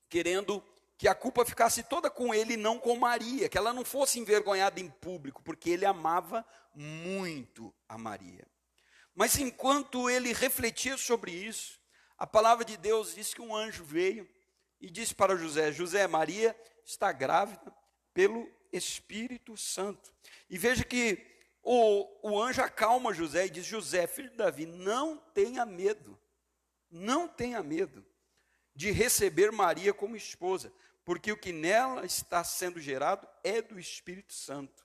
querendo 0.08 0.62
que 0.96 1.08
a 1.08 1.14
culpa 1.14 1.44
ficasse 1.44 1.82
toda 1.82 2.08
com 2.08 2.32
ele 2.32 2.54
e 2.54 2.56
não 2.56 2.78
com 2.78 2.94
Maria, 2.96 3.48
que 3.48 3.58
ela 3.58 3.72
não 3.72 3.84
fosse 3.84 4.20
envergonhada 4.20 4.78
em 4.78 4.88
público, 4.88 5.42
porque 5.42 5.70
ele 5.70 5.84
amava 5.84 6.46
muito 6.74 7.74
a 7.88 7.98
Maria. 7.98 8.46
Mas 9.14 9.36
enquanto 9.38 10.08
ele 10.08 10.32
refletia 10.32 10.96
sobre 10.96 11.32
isso, 11.32 11.80
a 12.16 12.26
palavra 12.26 12.64
de 12.64 12.76
Deus 12.76 13.14
diz 13.14 13.34
que 13.34 13.42
um 13.42 13.54
anjo 13.54 13.84
veio 13.84 14.28
e 14.80 14.90
disse 14.90 15.14
para 15.14 15.36
José: 15.36 15.72
José, 15.72 16.06
Maria 16.06 16.56
está 16.84 17.10
grávida 17.10 17.74
pelo 18.14 18.48
Espírito 18.72 19.56
Santo. 19.56 20.12
E 20.48 20.56
veja 20.56 20.84
que 20.84 21.31
o, 21.62 22.30
o 22.30 22.42
anjo 22.42 22.60
acalma 22.60 23.14
José 23.14 23.46
e 23.46 23.50
diz: 23.50 23.64
José, 23.64 24.06
filho 24.06 24.30
de 24.30 24.36
Davi, 24.36 24.66
não 24.66 25.16
tenha 25.16 25.64
medo, 25.64 26.18
não 26.90 27.28
tenha 27.28 27.62
medo 27.62 28.04
de 28.74 28.90
receber 28.90 29.52
Maria 29.52 29.92
como 29.92 30.16
esposa, 30.16 30.72
porque 31.04 31.30
o 31.30 31.36
que 31.36 31.52
nela 31.52 32.04
está 32.04 32.42
sendo 32.42 32.80
gerado 32.80 33.28
é 33.44 33.62
do 33.62 33.78
Espírito 33.78 34.32
Santo. 34.32 34.84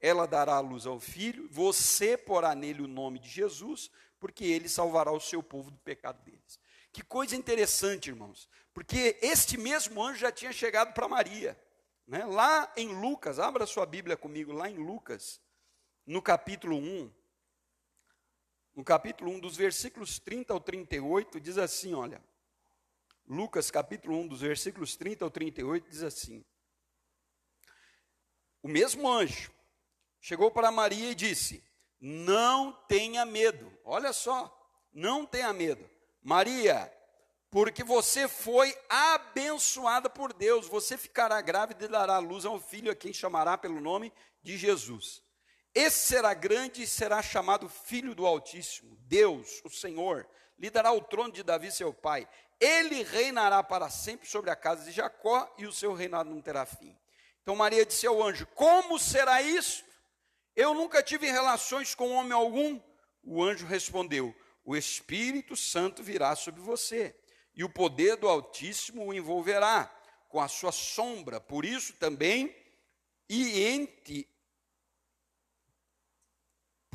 Ela 0.00 0.26
dará 0.26 0.54
a 0.54 0.60
luz 0.60 0.86
ao 0.86 1.00
filho, 1.00 1.48
você 1.50 2.16
porá 2.16 2.54
nele 2.54 2.82
o 2.82 2.88
nome 2.88 3.18
de 3.18 3.28
Jesus, 3.28 3.90
porque 4.18 4.44
ele 4.44 4.68
salvará 4.68 5.10
o 5.10 5.20
seu 5.20 5.42
povo 5.42 5.70
do 5.70 5.78
pecado 5.78 6.22
deles. 6.22 6.60
Que 6.92 7.02
coisa 7.02 7.36
interessante, 7.36 8.08
irmãos, 8.08 8.48
porque 8.72 9.18
este 9.20 9.58
mesmo 9.58 10.02
anjo 10.02 10.20
já 10.20 10.32
tinha 10.32 10.52
chegado 10.52 10.94
para 10.94 11.08
Maria. 11.08 11.58
Né? 12.06 12.24
Lá 12.24 12.72
em 12.76 12.88
Lucas, 12.88 13.38
abra 13.38 13.66
sua 13.66 13.84
Bíblia 13.84 14.16
comigo, 14.16 14.52
lá 14.52 14.70
em 14.70 14.76
Lucas, 14.76 15.40
no 16.06 16.22
capítulo 16.22 16.76
1, 16.76 17.12
no 18.74 18.84
capítulo 18.84 19.30
1, 19.32 19.40
dos 19.40 19.56
versículos 19.56 20.18
30 20.18 20.52
ao 20.52 20.60
38, 20.60 21.40
diz 21.40 21.58
assim: 21.58 21.94
olha. 21.94 22.22
Lucas 23.28 23.72
capítulo 23.72 24.16
1, 24.20 24.28
dos 24.28 24.40
versículos 24.40 24.94
30 24.94 25.24
ao 25.24 25.30
38, 25.30 25.90
diz 25.90 26.02
assim: 26.04 26.44
O 28.62 28.68
mesmo 28.68 29.10
anjo 29.10 29.50
chegou 30.20 30.48
para 30.50 30.70
Maria 30.70 31.10
e 31.10 31.14
disse: 31.14 31.64
Não 32.00 32.72
tenha 32.86 33.26
medo, 33.26 33.72
olha 33.84 34.12
só, 34.12 34.52
não 34.92 35.26
tenha 35.26 35.52
medo 35.52 35.90
Maria, 36.26 36.92
porque 37.50 37.84
você 37.84 38.26
foi 38.26 38.76
abençoada 38.88 40.10
por 40.10 40.32
Deus, 40.32 40.66
você 40.66 40.98
ficará 40.98 41.40
grávida 41.40 41.84
e 41.84 41.88
dará 41.88 42.18
luz 42.18 42.44
a 42.44 42.50
um 42.50 42.60
filho 42.60 42.90
a 42.90 42.96
quem 42.96 43.12
chamará 43.12 43.56
pelo 43.56 43.80
nome 43.80 44.12
de 44.42 44.56
Jesus. 44.56 45.22
Esse 45.76 46.08
será 46.08 46.32
grande 46.32 46.84
e 46.84 46.86
será 46.86 47.22
chamado 47.22 47.68
Filho 47.68 48.14
do 48.14 48.24
Altíssimo. 48.24 48.96
Deus, 49.02 49.60
o 49.62 49.68
Senhor, 49.68 50.26
lhe 50.58 50.70
dará 50.70 50.90
o 50.90 51.02
trono 51.02 51.30
de 51.30 51.42
Davi, 51.42 51.70
seu 51.70 51.92
pai. 51.92 52.26
Ele 52.58 53.02
reinará 53.02 53.62
para 53.62 53.90
sempre 53.90 54.26
sobre 54.26 54.48
a 54.50 54.56
casa 54.56 54.86
de 54.86 54.90
Jacó 54.90 55.54
e 55.58 55.66
o 55.66 55.72
seu 55.72 55.92
reinado 55.92 56.30
não 56.30 56.40
terá 56.40 56.64
fim. 56.64 56.98
Então 57.42 57.54
Maria 57.54 57.84
disse 57.84 58.06
ao 58.06 58.22
anjo: 58.22 58.46
Como 58.54 58.98
será 58.98 59.42
isso? 59.42 59.84
Eu 60.56 60.72
nunca 60.72 61.02
tive 61.02 61.30
relações 61.30 61.94
com 61.94 62.10
homem 62.12 62.32
algum. 62.32 62.80
O 63.22 63.44
anjo 63.44 63.66
respondeu: 63.66 64.34
o 64.66 64.74
Espírito 64.74 65.54
Santo 65.54 66.02
virá 66.02 66.34
sobre 66.34 66.62
você, 66.62 67.14
e 67.54 67.62
o 67.62 67.68
poder 67.68 68.16
do 68.16 68.28
Altíssimo 68.28 69.04
o 69.04 69.14
envolverá 69.14 69.84
com 70.28 70.40
a 70.40 70.48
sua 70.48 70.72
sombra. 70.72 71.38
Por 71.38 71.66
isso 71.66 71.92
também, 72.00 72.56
e 73.28 73.62
ente, 73.62 74.26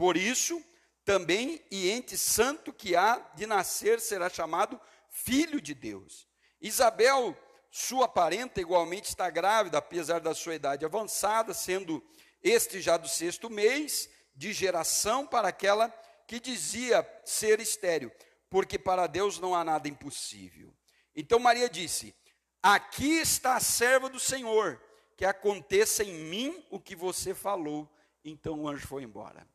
por 0.02 0.18
isso 0.18 0.60
também, 1.06 1.64
e 1.70 1.92
ente 1.92 2.18
santo 2.18 2.74
que 2.74 2.96
há 2.96 3.20
de 3.36 3.46
nascer 3.46 4.00
será 4.02 4.32
chamado 4.32 4.82
filho 5.12 5.62
de 5.62 5.76
Deus. 5.76 6.28
Isabel, 6.60 7.38
sua 7.70 8.08
parenta, 8.08 8.60
igualmente 8.60 9.10
está 9.10 9.30
grávida, 9.30 9.78
apesar 9.78 10.20
da 10.20 10.34
sua 10.34 10.56
idade 10.56 10.84
avançada, 10.84 11.54
sendo 11.54 12.04
este 12.42 12.82
já 12.82 12.98
do 12.98 13.08
sexto 13.08 13.48
mês 13.48 14.10
de 14.36 14.52
geração 14.54 15.28
para 15.28 15.50
aquela 15.50 15.88
que 16.28 16.40
dizia 16.40 17.08
ser 17.24 17.60
estéril, 17.60 18.12
porque 18.50 18.80
para 18.80 19.06
Deus 19.06 19.38
não 19.38 19.54
há 19.54 19.64
nada 19.64 19.88
impossível. 19.88 20.74
Então 21.16 21.38
Maria 21.38 21.70
disse: 21.70 22.16
Aqui 22.64 23.20
está 23.20 23.56
a 23.56 23.60
serva 23.60 24.10
do 24.10 24.20
Senhor, 24.20 24.82
que 25.16 25.26
aconteça 25.26 26.04
em 26.04 26.12
mim 26.12 26.66
o 26.72 26.80
que 26.80 26.96
você 26.96 27.36
falou. 27.36 27.88
Então 28.26 28.62
o 28.62 28.68
anjo 28.68 28.88
foi 28.88 29.04
embora. 29.04 29.48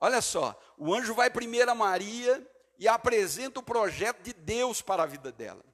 Olha 0.00 0.22
só, 0.22 0.58
o 0.78 0.94
anjo 0.94 1.14
vai 1.14 1.28
primeiro 1.30 1.70
a 1.70 1.74
Maria 1.74 2.46
e 2.78 2.88
apresenta 2.88 3.60
o 3.60 3.62
projeto 3.62 4.22
de 4.22 4.32
Deus 4.32 4.80
para 4.80 5.02
a 5.02 5.06
vida 5.06 5.30
dela. 5.30 5.64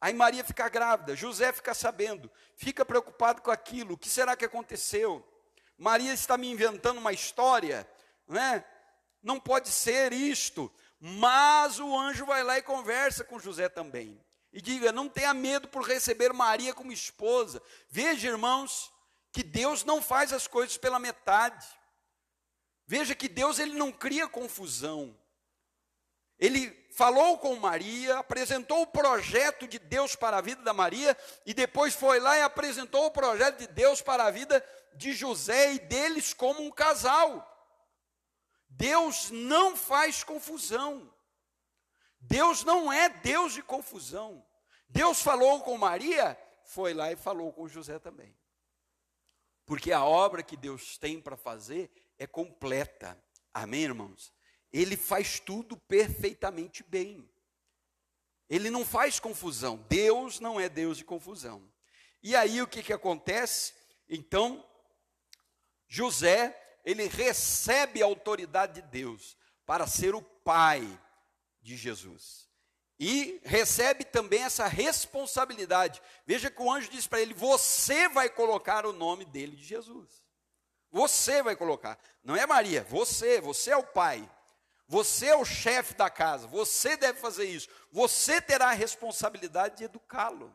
Aí 0.00 0.12
Maria 0.12 0.42
fica 0.42 0.68
grávida, 0.68 1.14
José 1.14 1.52
fica 1.52 1.74
sabendo, 1.74 2.30
fica 2.56 2.84
preocupado 2.84 3.42
com 3.42 3.50
aquilo, 3.50 3.94
o 3.94 3.98
que 3.98 4.08
será 4.08 4.34
que 4.34 4.44
aconteceu? 4.44 5.26
Maria 5.78 6.12
está 6.12 6.36
me 6.36 6.50
inventando 6.50 6.98
uma 6.98 7.12
história, 7.12 7.88
né? 8.26 8.64
não 9.22 9.38
pode 9.38 9.68
ser 9.68 10.12
isto. 10.12 10.72
Mas 10.98 11.78
o 11.78 11.98
anjo 11.98 12.26
vai 12.26 12.42
lá 12.42 12.58
e 12.58 12.62
conversa 12.62 13.24
com 13.24 13.38
José 13.38 13.68
também. 13.68 14.22
E 14.52 14.60
diga: 14.60 14.92
não 14.92 15.08
tenha 15.08 15.32
medo 15.32 15.68
por 15.68 15.82
receber 15.82 16.32
Maria 16.32 16.74
como 16.74 16.92
esposa. 16.92 17.62
Veja, 17.88 18.28
irmãos, 18.28 18.92
que 19.32 19.42
Deus 19.42 19.84
não 19.84 20.02
faz 20.02 20.32
as 20.32 20.46
coisas 20.46 20.76
pela 20.76 20.98
metade. 20.98 21.66
Veja 22.90 23.14
que 23.14 23.28
Deus 23.28 23.60
ele 23.60 23.74
não 23.74 23.92
cria 23.92 24.26
confusão. 24.26 25.16
Ele 26.36 26.72
falou 26.90 27.38
com 27.38 27.54
Maria, 27.54 28.18
apresentou 28.18 28.82
o 28.82 28.86
projeto 28.88 29.68
de 29.68 29.78
Deus 29.78 30.16
para 30.16 30.38
a 30.38 30.40
vida 30.40 30.60
da 30.62 30.74
Maria 30.74 31.16
e 31.46 31.54
depois 31.54 31.94
foi 31.94 32.18
lá 32.18 32.36
e 32.36 32.42
apresentou 32.42 33.06
o 33.06 33.10
projeto 33.12 33.58
de 33.58 33.68
Deus 33.68 34.02
para 34.02 34.24
a 34.24 34.30
vida 34.32 34.60
de 34.94 35.12
José 35.12 35.74
e 35.74 35.78
deles 35.78 36.34
como 36.34 36.64
um 36.64 36.70
casal. 36.72 37.46
Deus 38.68 39.30
não 39.30 39.76
faz 39.76 40.24
confusão. 40.24 41.14
Deus 42.18 42.64
não 42.64 42.92
é 42.92 43.08
Deus 43.08 43.52
de 43.52 43.62
confusão. 43.62 44.44
Deus 44.88 45.22
falou 45.22 45.60
com 45.60 45.78
Maria, 45.78 46.36
foi 46.64 46.92
lá 46.92 47.12
e 47.12 47.14
falou 47.14 47.52
com 47.52 47.68
José 47.68 48.00
também. 48.00 48.36
Porque 49.64 49.92
a 49.92 50.04
obra 50.04 50.42
que 50.42 50.56
Deus 50.56 50.98
tem 50.98 51.20
para 51.20 51.36
fazer 51.36 51.88
é 52.20 52.26
completa. 52.26 53.18
Amém, 53.52 53.84
irmãos? 53.84 54.32
Ele 54.70 54.96
faz 54.96 55.40
tudo 55.40 55.76
perfeitamente 55.76 56.84
bem. 56.84 57.28
Ele 58.48 58.68
não 58.68 58.84
faz 58.84 59.18
confusão. 59.18 59.84
Deus 59.88 60.38
não 60.38 60.60
é 60.60 60.68
Deus 60.68 60.98
de 60.98 61.04
confusão. 61.04 61.66
E 62.22 62.36
aí 62.36 62.60
o 62.60 62.68
que, 62.68 62.82
que 62.82 62.92
acontece? 62.92 63.72
Então, 64.06 64.64
José, 65.88 66.78
ele 66.84 67.08
recebe 67.08 68.02
a 68.02 68.06
autoridade 68.06 68.82
de 68.82 68.88
Deus 68.88 69.36
para 69.64 69.86
ser 69.86 70.14
o 70.14 70.20
pai 70.20 71.00
de 71.62 71.74
Jesus. 71.74 72.50
E 72.98 73.40
recebe 73.44 74.04
também 74.04 74.42
essa 74.42 74.66
responsabilidade. 74.66 76.02
Veja 76.26 76.50
que 76.50 76.60
o 76.60 76.70
anjo 76.70 76.90
diz 76.90 77.06
para 77.06 77.22
ele: 77.22 77.32
Você 77.32 78.10
vai 78.10 78.28
colocar 78.28 78.84
o 78.84 78.92
nome 78.92 79.24
dele 79.24 79.56
de 79.56 79.64
Jesus. 79.64 80.19
Você 80.90 81.42
vai 81.42 81.54
colocar. 81.56 81.98
Não 82.24 82.36
é 82.36 82.46
Maria, 82.46 82.84
você, 82.84 83.40
você 83.40 83.70
é 83.70 83.76
o 83.76 83.82
pai. 83.82 84.28
Você 84.90 85.26
é 85.26 85.36
o 85.36 85.44
chefe 85.44 85.94
da 85.94 86.10
casa, 86.10 86.48
você 86.48 86.96
deve 86.96 87.20
fazer 87.20 87.44
isso. 87.44 87.68
Você 87.92 88.40
terá 88.40 88.70
a 88.70 88.72
responsabilidade 88.72 89.76
de 89.76 89.84
educá-lo. 89.84 90.52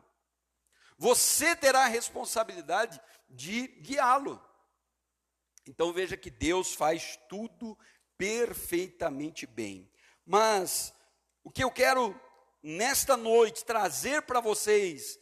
Você 0.98 1.56
terá 1.56 1.84
a 1.84 1.88
responsabilidade 1.88 3.00
de 3.30 3.66
guiá-lo. 3.66 4.38
Então 5.66 5.90
veja 5.90 6.18
que 6.18 6.30
Deus 6.30 6.74
faz 6.74 7.18
tudo 7.30 7.78
perfeitamente 8.18 9.46
bem. 9.46 9.90
Mas 10.24 10.92
o 11.42 11.50
que 11.50 11.64
eu 11.64 11.70
quero 11.70 12.18
nesta 12.62 13.16
noite 13.16 13.64
trazer 13.64 14.20
para 14.20 14.40
vocês 14.40 15.18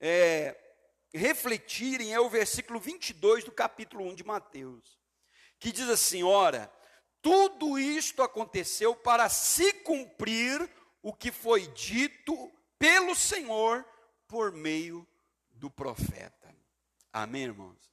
é, 0.00 0.56
refletirem 1.14 2.12
é 2.12 2.20
o 2.20 2.28
versículo 2.28 2.78
22 2.78 3.44
do 3.44 3.52
capítulo 3.52 4.04
1 4.04 4.14
de 4.14 4.24
Mateus, 4.24 4.98
que 5.58 5.72
diz 5.72 5.88
assim: 5.88 6.22
Ora, 6.22 6.72
tudo 7.22 7.78
isto 7.78 8.22
aconteceu 8.22 8.94
para 8.94 9.28
se 9.28 9.72
cumprir 9.72 10.70
o 11.02 11.12
que 11.12 11.32
foi 11.32 11.66
dito 11.68 12.52
pelo 12.78 13.14
Senhor 13.14 13.84
por 14.28 14.52
meio 14.52 15.06
do 15.50 15.70
profeta. 15.70 16.54
Amém, 17.12 17.44
irmãos? 17.44 17.90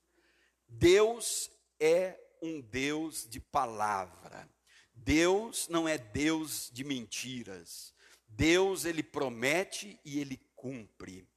Deus 0.67 1.49
é 1.79 2.19
um 2.41 2.59
Deus 2.59 3.27
de 3.27 3.39
palavra. 3.39 4.49
Deus 4.93 5.67
não 5.67 5.87
é 5.87 5.97
Deus 5.97 6.69
de 6.71 6.83
mentiras. 6.83 7.93
Deus, 8.27 8.85
ele 8.85 9.03
promete 9.03 9.99
e 10.03 10.19
ele 10.19 10.37
cumpre. 10.55 11.27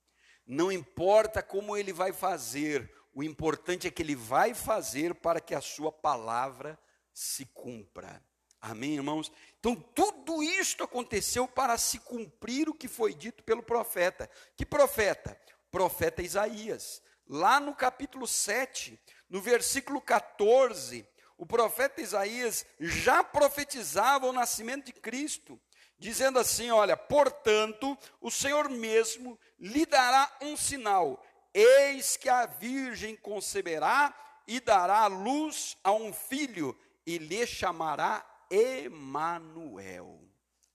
Não 0.47 0.71
importa 0.71 1.43
como 1.43 1.77
ele 1.77 1.93
vai 1.93 2.13
fazer, 2.13 2.91
o 3.13 3.23
importante 3.23 3.89
é 3.89 3.91
que 3.91 4.03
ele 4.03 4.15
vai 4.15 4.55
fazer 4.55 5.15
para 5.15 5.41
que 5.41 5.55
a 5.55 5.61
sua 5.61 5.91
palavra 5.91 6.79
se 7.13 7.47
cumpra. 7.47 8.23
Amém, 8.61 8.95
irmãos? 8.95 9.33
Então, 9.59 9.75
tudo 9.75 10.43
isto 10.43 10.85
aconteceu 10.85 11.49
para 11.49 11.77
se 11.79 11.99
cumprir 11.99 12.69
o 12.69 12.75
que 12.75 12.89
foi 12.89 13.15
dito 13.15 13.43
pelo 13.43 13.63
profeta. 13.63 14.31
Que 14.57 14.65
profeta? 14.65 15.39
Profeta 15.71 16.23
Isaías. 16.23 17.03
Lá 17.29 17.59
no 17.59 17.75
capítulo 17.75 18.27
7, 18.27 19.01
no 19.29 19.41
versículo 19.41 20.01
14, 20.01 21.07
o 21.37 21.45
profeta 21.45 22.01
Isaías 22.01 22.65
já 22.79 23.23
profetizava 23.23 24.27
o 24.27 24.33
nascimento 24.33 24.87
de 24.87 24.93
Cristo, 24.93 25.61
dizendo 25.99 26.39
assim: 26.39 26.71
Olha, 26.71 26.97
portanto, 26.97 27.97
o 28.21 28.31
Senhor 28.31 28.69
mesmo 28.69 29.39
lhe 29.59 29.87
dará 29.87 30.31
um 30.43 30.57
sinal: 30.57 31.23
eis 31.53 32.17
que 32.17 32.29
a 32.29 32.47
virgem 32.47 33.17
conceberá 33.17 34.15
e 34.47 34.61
dará 34.61 35.07
luz 35.07 35.77
a 35.83 35.93
um 35.93 36.13
filho 36.13 36.79
e 37.05 37.19
lhe 37.19 37.47
chamará 37.47 38.25
Emanuel. 38.51 40.21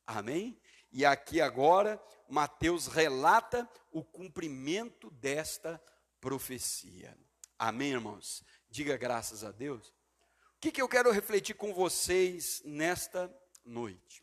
Amém? 0.05 0.59
E 0.91 1.05
aqui 1.05 1.39
agora 1.39 2.01
Mateus 2.27 2.87
relata 2.87 3.69
o 3.91 4.03
cumprimento 4.03 5.09
desta 5.11 5.81
profecia. 6.19 7.17
Amém, 7.57 7.91
irmãos? 7.91 8.43
Diga 8.69 8.97
graças 8.97 9.43
a 9.43 9.51
Deus. 9.51 9.89
O 9.89 9.93
que, 10.59 10.71
que 10.71 10.81
eu 10.81 10.87
quero 10.87 11.11
refletir 11.11 11.55
com 11.55 11.73
vocês 11.73 12.61
nesta 12.65 13.33
noite? 13.63 14.20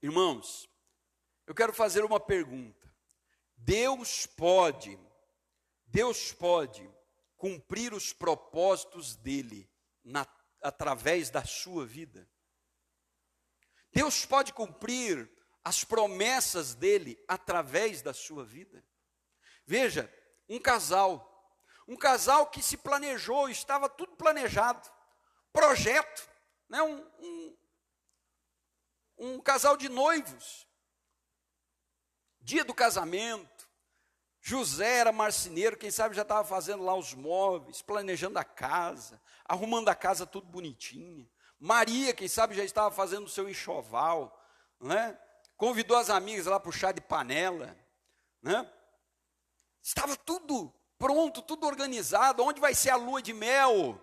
Irmãos, 0.00 0.68
eu 1.46 1.54
quero 1.54 1.72
fazer 1.72 2.04
uma 2.04 2.20
pergunta. 2.20 2.88
Deus 3.56 4.26
pode, 4.26 4.98
Deus 5.86 6.32
pode 6.32 6.88
cumprir 7.36 7.92
os 7.92 8.12
propósitos 8.12 9.16
dele 9.16 9.70
na 10.04 10.26
através 10.62 11.30
da 11.30 11.44
sua 11.44 11.86
vida. 11.86 12.28
Deus 13.92 14.26
pode 14.26 14.52
cumprir 14.52 15.30
as 15.64 15.84
promessas 15.84 16.74
dele 16.74 17.22
através 17.26 18.02
da 18.02 18.12
sua 18.12 18.44
vida. 18.44 18.84
Veja, 19.64 20.12
um 20.48 20.58
casal, 20.58 21.54
um 21.86 21.96
casal 21.96 22.46
que 22.46 22.62
se 22.62 22.76
planejou, 22.76 23.48
estava 23.48 23.88
tudo 23.88 24.16
planejado, 24.16 24.88
projeto, 25.52 26.28
né? 26.68 26.82
um, 26.82 27.06
um, 27.18 27.56
um 29.18 29.40
casal 29.40 29.76
de 29.76 29.88
noivos, 29.88 30.66
dia 32.40 32.64
do 32.64 32.74
casamento, 32.74 33.68
José 34.40 34.98
era 34.98 35.12
marceneiro, 35.12 35.76
quem 35.76 35.90
sabe 35.90 36.14
já 36.14 36.22
estava 36.22 36.46
fazendo 36.46 36.84
lá 36.84 36.94
os 36.94 37.12
móveis, 37.12 37.82
planejando 37.82 38.38
a 38.38 38.44
casa, 38.44 39.20
arrumando 39.44 39.88
a 39.88 39.94
casa 39.94 40.24
tudo 40.24 40.46
bonitinha. 40.46 41.28
Maria, 41.58 42.14
quem 42.14 42.28
sabe 42.28 42.54
já 42.54 42.64
estava 42.64 42.90
fazendo 42.94 43.26
o 43.26 43.28
seu 43.28 43.48
enxoval, 43.48 44.42
né? 44.80 45.18
convidou 45.58 45.96
as 45.96 46.08
amigas 46.08 46.46
lá 46.46 46.58
para 46.58 46.70
o 46.70 46.72
chá 46.72 46.92
de 46.92 47.00
panela. 47.00 47.76
Né? 48.40 48.66
Estava 49.82 50.16
tudo 50.16 50.72
pronto, 50.96 51.42
tudo 51.42 51.66
organizado. 51.66 52.42
Onde 52.42 52.60
vai 52.60 52.74
ser 52.74 52.90
a 52.90 52.96
lua 52.96 53.20
de 53.20 53.34
mel? 53.34 54.00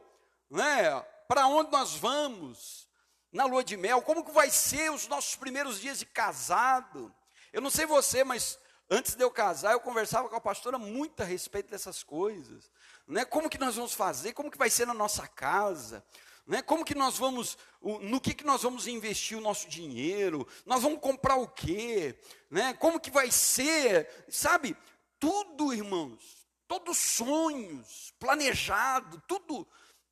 Né? 0.49 0.99
Para 1.27 1.47
onde 1.47 1.71
nós 1.71 1.95
vamos? 1.95 2.89
Na 3.31 3.45
lua 3.45 3.63
de 3.63 3.75
mel, 3.75 4.01
como 4.01 4.23
que 4.23 4.31
vai 4.31 4.49
ser 4.49 4.91
os 4.91 5.07
nossos 5.07 5.35
primeiros 5.35 5.79
dias 5.79 5.99
de 5.99 6.05
casado? 6.05 7.13
Eu 7.51 7.61
não 7.61 7.69
sei 7.69 7.85
você, 7.85 8.23
mas 8.23 8.57
Antes 8.89 9.15
de 9.15 9.23
eu 9.23 9.31
casar, 9.31 9.71
eu 9.71 9.79
conversava 9.79 10.29
com 10.29 10.35
a 10.35 10.41
pastora 10.41 10.77
muito 10.77 11.21
a 11.21 11.25
respeito 11.25 11.71
dessas 11.71 12.03
coisas. 12.03 12.71
Né? 13.07 13.25
Como 13.25 13.49
que 13.49 13.57
nós 13.57 13.75
vamos 13.75 13.95
fazer? 13.95 14.33
Como 14.33 14.51
que 14.51 14.57
vai 14.57 14.69
ser 14.69 14.85
na 14.85 14.93
nossa 14.93 15.27
casa? 15.27 16.05
Né? 16.45 16.61
Como 16.61 16.85
que 16.85 16.93
nós 16.93 17.17
vamos, 17.17 17.57
no 17.81 18.21
que, 18.21 18.35
que 18.35 18.43
nós 18.43 18.61
vamos 18.61 18.85
investir 18.85 19.35
o 19.35 19.41
nosso 19.41 19.67
dinheiro? 19.67 20.47
Nós 20.67 20.83
vamos 20.83 20.99
comprar 20.99 21.35
o 21.35 21.47
quê? 21.47 22.15
Né? 22.51 22.75
Como 22.75 22.99
que 22.99 23.09
vai 23.09 23.31
ser? 23.31 24.07
Sabe, 24.29 24.77
tudo, 25.19 25.73
irmãos, 25.73 26.47
todos 26.67 26.95
sonhos, 26.95 28.13
planejado, 28.19 29.19
tudo, 29.27 29.67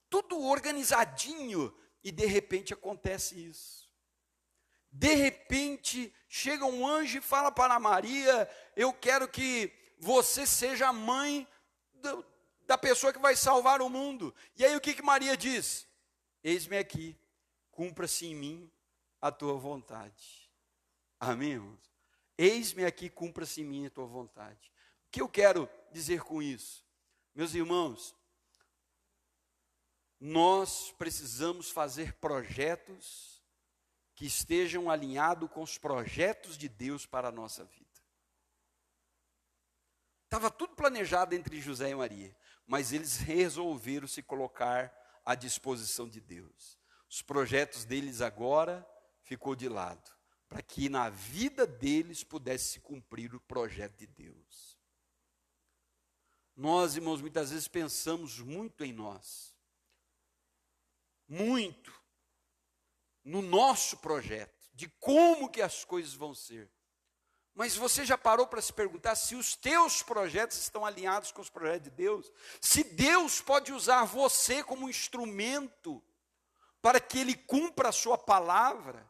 tudo 0.10 0.42
organizadinho, 0.42 1.72
e 2.04 2.12
de 2.12 2.26
repente 2.26 2.74
acontece 2.74 3.36
isso. 3.36 3.90
De 4.92 5.14
repente, 5.14 6.14
chega 6.28 6.66
um 6.66 6.86
anjo 6.86 7.18
e 7.18 7.22
fala 7.22 7.52
para 7.52 7.80
Maria: 7.80 8.50
Eu 8.76 8.94
quero 8.94 9.28
que 9.28 9.72
você 9.98 10.46
seja 10.46 10.90
a 10.90 10.94
mãe 10.94 11.48
do, 11.96 12.26
da 12.68 12.78
pessoa 12.78 13.12
que 13.12 13.20
vai 13.20 13.36
salvar 13.36 13.82
o 13.82 13.90
mundo. 13.90 14.34
E 14.56 14.64
aí 14.64 14.76
o 14.76 14.82
que, 14.82 14.94
que 14.94 15.02
Maria 15.02 15.36
diz? 15.36 15.88
Eis-me 16.44 16.78
aqui, 16.78 17.18
cumpra-se 17.72 18.28
em 18.28 18.36
mim 18.36 18.72
a 19.22 19.32
tua 19.32 19.56
vontade. 19.56 20.52
Amém, 21.20 21.54
irmãos? 21.54 21.80
Eis-me 22.38 22.84
aqui, 22.86 23.10
cumpra-se 23.10 23.62
em 23.62 23.66
mim 23.66 23.86
a 23.86 23.90
tua 23.90 24.06
vontade. 24.06 24.72
O 25.08 25.12
que 25.12 25.22
eu 25.22 25.30
quero 25.30 25.70
dizer 25.92 26.22
com 26.22 26.42
isso? 26.42 26.86
Meus 27.34 27.54
irmãos, 27.56 28.16
nós 30.26 30.90
precisamos 30.98 31.70
fazer 31.70 32.14
projetos 32.14 33.44
que 34.16 34.26
estejam 34.26 34.90
alinhados 34.90 35.52
com 35.52 35.62
os 35.62 35.78
projetos 35.78 36.58
de 36.58 36.70
Deus 36.70 37.06
para 37.06 37.28
a 37.28 37.32
nossa 37.32 37.66
vida. 37.66 38.02
Estava 40.24 40.50
tudo 40.50 40.78
planejado 40.78 41.36
entre 41.36 41.60
José 41.60 41.90
e 41.90 41.96
Maria, 41.96 42.34
mas 42.66 42.94
eles 42.94 43.18
resolveram 43.18 44.08
se 44.08 44.24
colocar 44.24 44.94
à 45.26 45.36
disposição 45.36 46.08
de 46.08 46.22
Deus. 46.22 46.80
Os 47.10 47.22
projetos 47.22 47.84
deles 47.84 48.22
agora 48.22 48.88
ficou 49.24 49.58
de 49.58 49.68
lado, 49.68 50.10
para 50.48 50.62
que 50.62 50.88
na 50.88 51.10
vida 51.10 51.68
deles 51.68 52.24
pudesse 52.24 52.72
se 52.72 52.80
cumprir 52.80 53.36
o 53.36 53.42
projeto 53.42 53.98
de 53.98 54.08
Deus. 54.08 54.80
Nós, 56.56 56.96
irmãos, 56.96 57.20
muitas 57.20 57.52
vezes 57.52 57.68
pensamos 57.68 58.40
muito 58.40 58.86
em 58.86 58.94
nós. 58.94 59.53
Muito 61.28 61.94
no 63.24 63.42
nosso 63.42 63.98
projeto, 63.98 64.70
de 64.74 64.88
como 65.00 65.50
que 65.50 65.62
as 65.62 65.86
coisas 65.86 66.14
vão 66.14 66.36
ser. 66.36 66.70
Mas 67.56 67.76
você 67.76 68.04
já 68.04 68.18
parou 68.18 68.48
para 68.48 68.62
se 68.62 68.74
perguntar 68.74 69.16
se 69.16 69.36
os 69.36 69.56
teus 69.56 70.02
projetos 70.02 70.58
estão 70.58 70.86
alinhados 70.86 71.32
com 71.32 71.42
os 71.42 71.50
projetos 71.50 71.84
de 71.84 71.92
Deus? 71.92 72.32
Se 72.60 72.84
Deus 72.84 73.40
pode 73.42 73.72
usar 73.72 74.06
você 74.06 74.64
como 74.64 74.90
instrumento 74.90 76.04
para 76.82 77.00
que 77.00 77.20
Ele 77.20 77.36
cumpra 77.36 77.90
a 77.90 77.94
sua 77.94 78.18
palavra? 78.18 79.08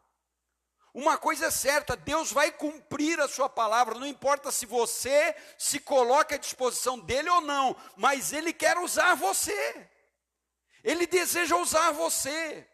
Uma 0.94 1.18
coisa 1.18 1.46
é 1.46 1.50
certa, 1.50 1.96
Deus 1.96 2.30
vai 2.30 2.52
cumprir 2.52 3.18
a 3.18 3.26
sua 3.26 3.48
palavra, 3.48 3.98
não 3.98 4.06
importa 4.06 4.52
se 4.52 4.64
você 4.64 5.34
se 5.58 5.80
coloca 5.80 6.36
à 6.36 6.38
disposição 6.38 7.00
dele 7.00 7.28
ou 7.30 7.40
não, 7.40 7.74
mas 7.96 8.32
ele 8.32 8.52
quer 8.52 8.78
usar 8.78 9.16
você. 9.16 9.90
Ele 10.84 11.06
deseja 11.06 11.56
usar 11.56 11.92
você. 11.92 12.68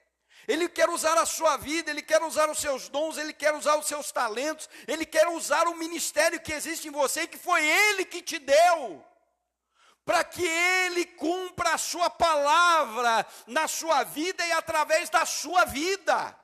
Ele 0.48 0.68
quer 0.68 0.88
usar 0.88 1.16
a 1.16 1.24
sua 1.24 1.56
vida, 1.56 1.90
ele 1.90 2.02
quer 2.02 2.20
usar 2.22 2.50
os 2.50 2.58
seus 2.58 2.88
dons, 2.88 3.16
ele 3.16 3.32
quer 3.32 3.54
usar 3.54 3.76
os 3.76 3.86
seus 3.86 4.10
talentos, 4.10 4.68
ele 4.88 5.06
quer 5.06 5.28
usar 5.28 5.68
o 5.68 5.76
ministério 5.76 6.40
que 6.40 6.52
existe 6.52 6.88
em 6.88 6.90
você, 6.90 7.26
que 7.26 7.38
foi 7.38 7.64
ele 7.64 8.04
que 8.04 8.20
te 8.20 8.38
deu, 8.38 9.04
para 10.04 10.24
que 10.24 10.44
ele 10.44 11.04
cumpra 11.04 11.74
a 11.74 11.78
sua 11.78 12.10
palavra 12.10 13.24
na 13.46 13.68
sua 13.68 14.02
vida 14.02 14.44
e 14.44 14.50
através 14.52 15.08
da 15.08 15.24
sua 15.24 15.64
vida. 15.66 16.36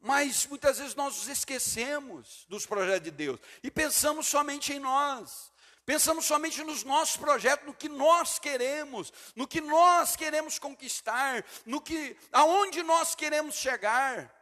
Mas 0.00 0.46
muitas 0.46 0.78
vezes 0.78 0.94
nós 0.94 1.16
nos 1.16 1.28
esquecemos 1.28 2.44
dos 2.48 2.66
projetos 2.66 3.04
de 3.04 3.10
Deus 3.10 3.40
e 3.62 3.70
pensamos 3.70 4.26
somente 4.26 4.72
em 4.72 4.78
nós. 4.78 5.50
Pensamos 5.86 6.24
somente 6.24 6.64
nos 6.64 6.82
nossos 6.82 7.16
projetos, 7.16 7.64
no 7.64 7.72
que 7.72 7.88
nós 7.88 8.40
queremos, 8.40 9.12
no 9.36 9.46
que 9.46 9.60
nós 9.60 10.16
queremos 10.16 10.58
conquistar, 10.58 11.46
no 11.64 11.80
que 11.80 12.16
aonde 12.32 12.82
nós 12.82 13.14
queremos 13.14 13.54
chegar. 13.54 14.34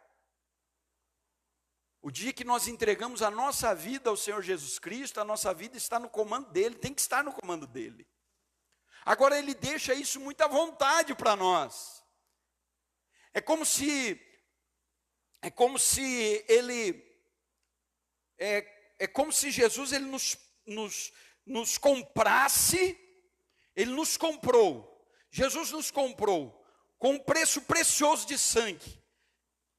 O 2.00 2.11
dia 2.11 2.33
que 2.33 2.44
nós 2.44 2.66
entregamos 2.66 3.20
a 3.20 3.30
nossa 3.30 3.74
vida 3.74 4.09
ao 4.09 4.16
Senhor 4.16 4.42
Jesus 4.42 4.78
Cristo, 4.78 5.20
a 5.20 5.24
nossa 5.24 5.52
vida 5.52 5.76
está 5.76 5.98
no 5.98 6.09
comando 6.09 6.50
dele, 6.50 6.76
tem 6.76 6.94
que 6.94 7.02
estar 7.02 7.22
no 7.22 7.33
comando 7.33 7.66
dele. 7.66 8.09
Agora 9.04 9.38
ele 9.38 9.54
deixa 9.54 9.92
isso 9.92 10.18
muito 10.18 10.40
à 10.40 10.48
vontade 10.48 11.14
para 11.14 11.37
nós. 11.37 12.02
É 13.35 13.40
como 13.42 13.66
se 13.66 14.18
é 15.42 15.50
como 15.50 15.78
se 15.78 16.42
ele 16.48 17.04
é, 18.38 18.94
é 18.98 19.07
como 19.07 19.30
se 19.30 19.50
Jesus 19.50 19.92
ele 19.92 20.07
nos, 20.07 20.38
nos 20.64 21.12
nos 21.46 21.78
comprasse, 21.78 22.98
ele 23.74 23.92
nos 23.92 24.16
comprou. 24.16 24.90
Jesus 25.30 25.70
nos 25.70 25.90
comprou 25.90 26.64
com 26.98 27.14
um 27.14 27.18
preço 27.18 27.62
precioso 27.62 28.26
de 28.26 28.38
sangue. 28.38 29.02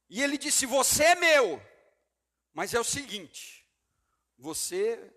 E 0.10 0.22
ele 0.22 0.38
disse: 0.38 0.66
Você 0.66 1.04
é 1.04 1.16
meu, 1.16 1.62
mas 2.54 2.74
é 2.74 2.80
o 2.80 2.84
seguinte: 2.84 3.68
você 4.38 5.14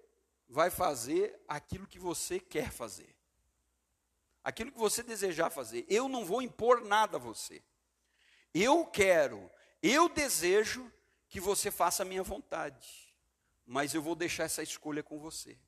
vai 0.49 0.71
fazer 0.71 1.39
aquilo 1.47 1.87
que 1.87 1.99
você 1.99 2.41
quer 2.41 2.71
fazer, 2.71 3.15
aquilo 4.43 4.73
que 4.73 4.79
você 4.79 5.03
desejar 5.03 5.51
fazer. 5.51 5.85
Eu 5.89 6.09
não 6.09 6.25
vou 6.25 6.41
impor 6.41 6.85
nada 6.85 7.17
a 7.17 7.21
você. 7.21 7.63
Eu 8.55 8.87
quero, 8.87 9.51
eu 9.83 10.09
desejo 10.09 10.91
que 11.29 11.39
você 11.39 11.71
faça 11.71 12.03
a 12.03 12.07
minha 12.07 12.23
vontade, 12.23 13.15
mas 13.67 13.93
eu 13.93 14.01
vou 14.01 14.15
deixar 14.15 14.45
essa 14.45 14.63
escolha 14.63 15.03
com 15.03 15.19
você. 15.19 15.59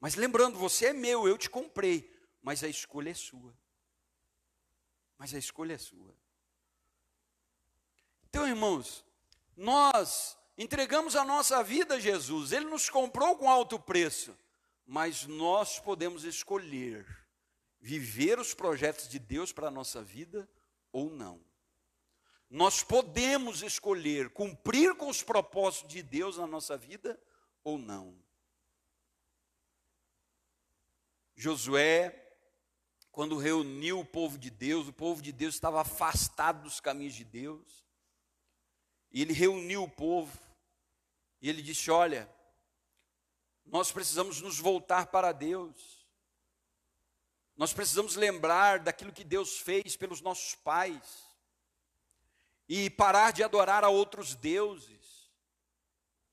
Mas 0.00 0.14
lembrando, 0.14 0.58
você 0.58 0.86
é 0.86 0.92
meu, 0.92 1.26
eu 1.26 1.38
te 1.38 1.48
comprei, 1.48 2.14
mas 2.42 2.62
a 2.62 2.68
escolha 2.68 3.10
é 3.10 3.14
sua. 3.14 3.56
Mas 5.18 5.34
a 5.34 5.38
escolha 5.38 5.74
é 5.74 5.78
sua. 5.78 6.14
Então, 8.28 8.46
irmãos, 8.46 9.04
nós 9.56 10.36
entregamos 10.58 11.16
a 11.16 11.24
nossa 11.24 11.62
vida 11.62 11.94
a 11.94 12.00
Jesus, 12.00 12.52
Ele 12.52 12.66
nos 12.66 12.90
comprou 12.90 13.36
com 13.36 13.48
alto 13.50 13.78
preço, 13.78 14.36
mas 14.86 15.26
nós 15.26 15.78
podemos 15.78 16.24
escolher 16.24 17.06
viver 17.80 18.38
os 18.38 18.52
projetos 18.52 19.08
de 19.08 19.18
Deus 19.18 19.52
para 19.52 19.68
a 19.68 19.70
nossa 19.70 20.02
vida 20.02 20.48
ou 20.92 21.08
não. 21.10 21.40
Nós 22.50 22.82
podemos 22.82 23.62
escolher 23.62 24.30
cumprir 24.30 24.94
com 24.96 25.08
os 25.08 25.22
propósitos 25.22 25.92
de 25.92 26.02
Deus 26.02 26.36
na 26.36 26.46
nossa 26.46 26.76
vida 26.76 27.20
ou 27.64 27.78
não. 27.78 28.25
Josué, 31.36 32.22
quando 33.12 33.36
reuniu 33.36 34.00
o 34.00 34.04
povo 34.04 34.38
de 34.38 34.50
Deus, 34.50 34.88
o 34.88 34.92
povo 34.92 35.20
de 35.20 35.32
Deus 35.32 35.54
estava 35.54 35.82
afastado 35.82 36.62
dos 36.62 36.80
caminhos 36.80 37.14
de 37.14 37.24
Deus. 37.24 37.84
E 39.12 39.20
ele 39.20 39.32
reuniu 39.32 39.82
o 39.82 39.90
povo 39.90 40.36
e 41.40 41.48
ele 41.48 41.62
disse: 41.62 41.90
Olha, 41.90 42.28
nós 43.64 43.92
precisamos 43.92 44.40
nos 44.40 44.58
voltar 44.58 45.06
para 45.06 45.32
Deus. 45.32 46.06
Nós 47.56 47.72
precisamos 47.72 48.16
lembrar 48.16 48.80
daquilo 48.80 49.12
que 49.12 49.24
Deus 49.24 49.58
fez 49.58 49.96
pelos 49.96 50.20
nossos 50.20 50.54
pais 50.54 51.24
e 52.68 52.90
parar 52.90 53.32
de 53.32 53.42
adorar 53.42 53.84
a 53.84 53.88
outros 53.88 54.34
deuses 54.34 54.95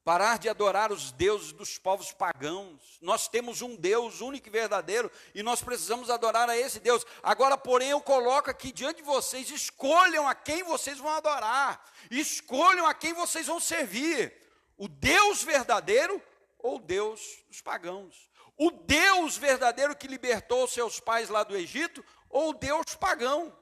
parar 0.04 0.38
de 0.38 0.50
adorar 0.50 0.92
os 0.92 1.12
deuses 1.12 1.52
dos 1.54 1.78
povos 1.78 2.12
pagãos. 2.12 2.98
Nós 3.02 3.28
temos 3.28 3.62
um 3.62 3.76
Deus 3.76 4.22
único 4.22 4.48
e 4.48 4.52
verdadeiro 4.52 5.10
e 5.34 5.42
nós 5.42 5.62
precisamos 5.62 6.10
adorar 6.10 6.50
a 6.50 6.58
esse 6.58 6.80
Deus. 6.80 7.06
Agora, 7.22 7.58
porém, 7.58 7.90
eu 7.90 8.02
coloco 8.02 8.50
aqui 8.50 8.72
diante 8.72 8.98
de 8.98 9.04
vocês: 9.04 9.50
escolham 9.50 10.28
a 10.28 10.36
quem 10.36 10.64
vocês 10.64 10.98
vão 10.98 11.12
adorar, 11.12 11.84
escolham 12.12 12.86
a 12.86 12.94
quem 12.94 13.14
vocês 13.14 13.48
vão 13.48 13.60
servir: 13.60 14.34
o 14.78 14.88
Deus 14.88 15.44
verdadeiro 15.44 16.22
ou 16.60 16.76
o 16.76 16.82
Deus 16.82 17.22
dos 17.48 17.62
pagãos. 17.62 18.30
O 18.58 18.70
Deus 18.70 19.36
verdadeiro 19.36 19.96
que 19.96 20.08
libertou 20.08 20.68
seus 20.68 21.00
pais 21.00 21.30
lá 21.30 21.44
do 21.44 21.56
Egito 21.56 22.06
ou 22.30 22.50
o 22.50 22.54
Deus 22.54 22.96
pagão, 23.00 23.56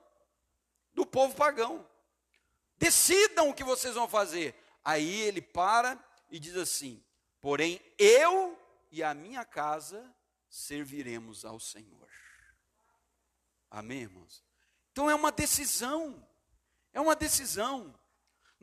do 0.94 1.06
povo 1.06 1.34
pagão. 1.34 1.88
Decidam 2.78 3.50
o 3.50 3.54
que 3.54 3.64
vocês 3.64 3.94
vão 3.94 4.08
fazer. 4.08 4.56
Aí 4.84 5.22
ele 5.22 5.42
para 5.42 5.98
e 6.32 6.40
diz 6.40 6.56
assim: 6.56 7.04
Porém, 7.40 7.80
eu 8.00 8.58
e 8.90 9.04
a 9.04 9.14
minha 9.14 9.46
casa 9.46 10.16
serviremos 10.50 11.46
ao 11.46 11.60
Senhor. 11.60 12.10
Amém, 13.70 14.02
irmãos? 14.02 14.44
Então 14.92 15.10
é 15.10 15.16
uma 15.16 15.32
decisão, 15.32 16.28
é 16.94 17.00
uma 17.00 17.16
decisão. 17.16 17.94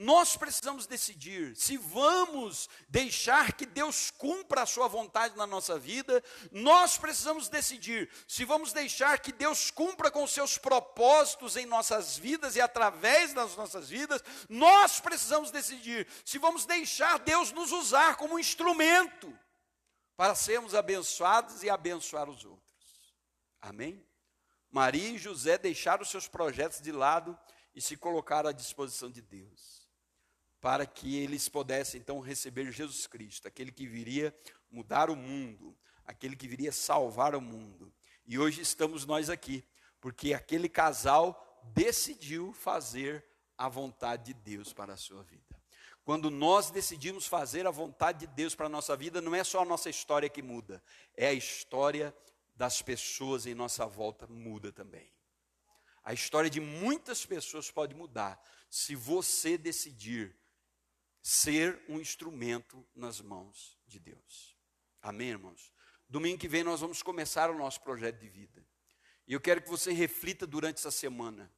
Nós 0.00 0.36
precisamos 0.36 0.86
decidir 0.86 1.56
se 1.56 1.76
vamos 1.76 2.68
deixar 2.88 3.54
que 3.54 3.66
Deus 3.66 4.12
cumpra 4.12 4.62
a 4.62 4.66
sua 4.66 4.86
vontade 4.86 5.36
na 5.36 5.44
nossa 5.44 5.76
vida, 5.76 6.22
nós 6.52 6.96
precisamos 6.96 7.48
decidir 7.48 8.08
se 8.28 8.44
vamos 8.44 8.72
deixar 8.72 9.18
que 9.18 9.32
Deus 9.32 9.72
cumpra 9.72 10.08
com 10.08 10.24
seus 10.24 10.56
propósitos 10.56 11.56
em 11.56 11.66
nossas 11.66 12.16
vidas 12.16 12.54
e 12.54 12.60
através 12.60 13.34
das 13.34 13.56
nossas 13.56 13.88
vidas, 13.88 14.22
nós 14.48 15.00
precisamos 15.00 15.50
decidir 15.50 16.06
se 16.24 16.38
vamos 16.38 16.64
deixar 16.64 17.18
Deus 17.18 17.50
nos 17.50 17.72
usar 17.72 18.14
como 18.14 18.38
instrumento 18.38 19.36
para 20.16 20.36
sermos 20.36 20.76
abençoados 20.76 21.64
e 21.64 21.70
abençoar 21.70 22.30
os 22.30 22.44
outros. 22.44 23.16
Amém? 23.60 24.06
Maria 24.70 25.08
e 25.08 25.18
José 25.18 25.58
deixaram 25.58 26.04
seus 26.04 26.28
projetos 26.28 26.80
de 26.80 26.92
lado 26.92 27.36
e 27.74 27.80
se 27.80 27.96
colocaram 27.96 28.48
à 28.48 28.52
disposição 28.52 29.10
de 29.10 29.20
Deus 29.20 29.87
para 30.60 30.86
que 30.86 31.16
eles 31.16 31.48
pudessem 31.48 32.00
então 32.00 32.20
receber 32.20 32.72
Jesus 32.72 33.06
Cristo, 33.06 33.46
aquele 33.46 33.70
que 33.70 33.86
viria 33.86 34.34
mudar 34.70 35.10
o 35.10 35.16
mundo, 35.16 35.76
aquele 36.04 36.34
que 36.36 36.48
viria 36.48 36.72
salvar 36.72 37.34
o 37.34 37.40
mundo. 37.40 37.92
E 38.26 38.38
hoje 38.38 38.60
estamos 38.60 39.06
nós 39.06 39.30
aqui, 39.30 39.64
porque 40.00 40.34
aquele 40.34 40.68
casal 40.68 41.60
decidiu 41.74 42.52
fazer 42.52 43.24
a 43.56 43.68
vontade 43.68 44.32
de 44.32 44.34
Deus 44.34 44.72
para 44.72 44.94
a 44.94 44.96
sua 44.96 45.22
vida. 45.22 45.58
Quando 46.04 46.30
nós 46.30 46.70
decidimos 46.70 47.26
fazer 47.26 47.66
a 47.66 47.70
vontade 47.70 48.20
de 48.20 48.26
Deus 48.28 48.54
para 48.54 48.66
a 48.66 48.70
nossa 48.70 48.96
vida, 48.96 49.20
não 49.20 49.34
é 49.34 49.44
só 49.44 49.60
a 49.60 49.64
nossa 49.64 49.90
história 49.90 50.28
que 50.28 50.40
muda, 50.40 50.82
é 51.14 51.28
a 51.28 51.34
história 51.34 52.14
das 52.56 52.80
pessoas 52.80 53.46
em 53.46 53.54
nossa 53.54 53.86
volta 53.86 54.26
muda 54.26 54.72
também. 54.72 55.12
A 56.02 56.14
história 56.14 56.48
de 56.48 56.60
muitas 56.60 57.26
pessoas 57.26 57.70
pode 57.70 57.94
mudar 57.94 58.42
se 58.70 58.94
você 58.94 59.58
decidir 59.58 60.34
ser 61.22 61.82
um 61.88 62.00
instrumento 62.00 62.86
nas 62.94 63.20
mãos 63.20 63.78
de 63.86 63.98
Deus. 63.98 64.56
Amém, 65.02 65.30
irmãos? 65.30 65.72
Domingo 66.08 66.38
que 66.38 66.48
vem 66.48 66.64
nós 66.64 66.80
vamos 66.80 67.02
começar 67.02 67.50
o 67.50 67.58
nosso 67.58 67.80
projeto 67.82 68.18
de 68.18 68.28
vida. 68.28 68.66
E 69.26 69.32
eu 69.32 69.40
quero 69.40 69.60
que 69.60 69.68
você 69.68 69.92
reflita 69.92 70.46
durante 70.46 70.78
essa 70.78 70.90
semana. 70.90 71.52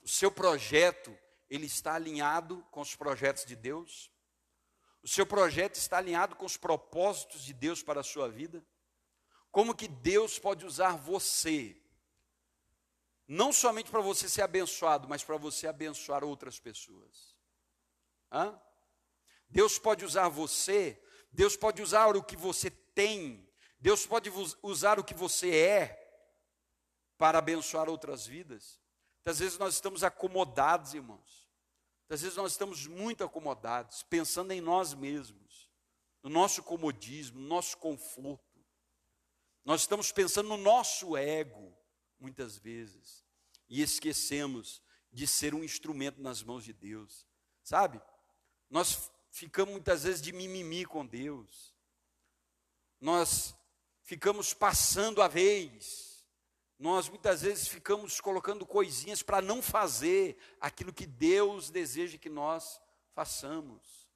O 0.00 0.08
seu 0.08 0.30
projeto, 0.30 1.16
ele 1.50 1.66
está 1.66 1.94
alinhado 1.94 2.64
com 2.70 2.80
os 2.80 2.94
projetos 2.94 3.44
de 3.44 3.56
Deus? 3.56 4.10
O 5.02 5.08
seu 5.08 5.26
projeto 5.26 5.74
está 5.74 5.98
alinhado 5.98 6.36
com 6.36 6.46
os 6.46 6.56
propósitos 6.56 7.42
de 7.42 7.52
Deus 7.52 7.82
para 7.82 8.00
a 8.00 8.04
sua 8.04 8.28
vida? 8.28 8.64
Como 9.50 9.74
que 9.74 9.88
Deus 9.88 10.38
pode 10.38 10.64
usar 10.64 10.96
você? 10.96 11.76
Não 13.26 13.52
somente 13.52 13.90
para 13.90 14.00
você 14.00 14.28
ser 14.28 14.42
abençoado, 14.42 15.08
mas 15.08 15.24
para 15.24 15.36
você 15.36 15.66
abençoar 15.66 16.22
outras 16.22 16.60
pessoas. 16.60 17.36
Hã? 18.30 18.58
Deus 19.48 19.78
pode 19.78 20.04
usar 20.04 20.28
você, 20.28 21.00
Deus 21.32 21.56
pode 21.56 21.82
usar 21.82 22.16
o 22.16 22.22
que 22.22 22.36
você 22.36 22.70
tem, 22.70 23.48
Deus 23.80 24.06
pode 24.06 24.30
usar 24.62 24.98
o 24.98 25.04
que 25.04 25.14
você 25.14 25.54
é 25.54 26.08
para 27.16 27.38
abençoar 27.38 27.88
outras 27.88 28.26
vidas. 28.26 28.80
Às 29.24 29.38
vezes 29.38 29.58
nós 29.58 29.74
estamos 29.74 30.02
acomodados, 30.02 30.94
irmãos. 30.94 31.48
Às 32.08 32.22
vezes 32.22 32.36
nós 32.36 32.52
estamos 32.52 32.86
muito 32.86 33.22
acomodados, 33.22 34.02
pensando 34.04 34.52
em 34.52 34.60
nós 34.60 34.94
mesmos, 34.94 35.70
no 36.22 36.30
nosso 36.30 36.62
comodismo, 36.62 37.38
no 37.38 37.46
nosso 37.46 37.76
conforto. 37.76 38.44
Nós 39.64 39.82
estamos 39.82 40.10
pensando 40.10 40.48
no 40.48 40.56
nosso 40.56 41.16
ego, 41.16 41.76
muitas 42.18 42.56
vezes, 42.56 43.22
e 43.68 43.82
esquecemos 43.82 44.82
de 45.12 45.26
ser 45.26 45.54
um 45.54 45.62
instrumento 45.62 46.22
nas 46.22 46.42
mãos 46.42 46.64
de 46.64 46.72
Deus. 46.72 47.26
Sabe? 47.62 48.00
Nós 48.70 49.10
ficamos 49.30 49.72
muitas 49.72 50.04
vezes 50.04 50.20
de 50.20 50.32
mimimi 50.32 50.84
com 50.84 51.06
Deus. 51.06 51.74
Nós 53.00 53.54
ficamos 54.02 54.54
passando 54.54 55.22
a 55.22 55.28
vez. 55.28 56.26
Nós 56.78 57.08
muitas 57.08 57.42
vezes 57.42 57.66
ficamos 57.66 58.20
colocando 58.20 58.64
coisinhas 58.64 59.22
para 59.22 59.42
não 59.42 59.60
fazer 59.60 60.38
aquilo 60.60 60.92
que 60.92 61.06
Deus 61.06 61.70
deseja 61.70 62.18
que 62.18 62.28
nós 62.28 62.80
façamos. 63.12 64.08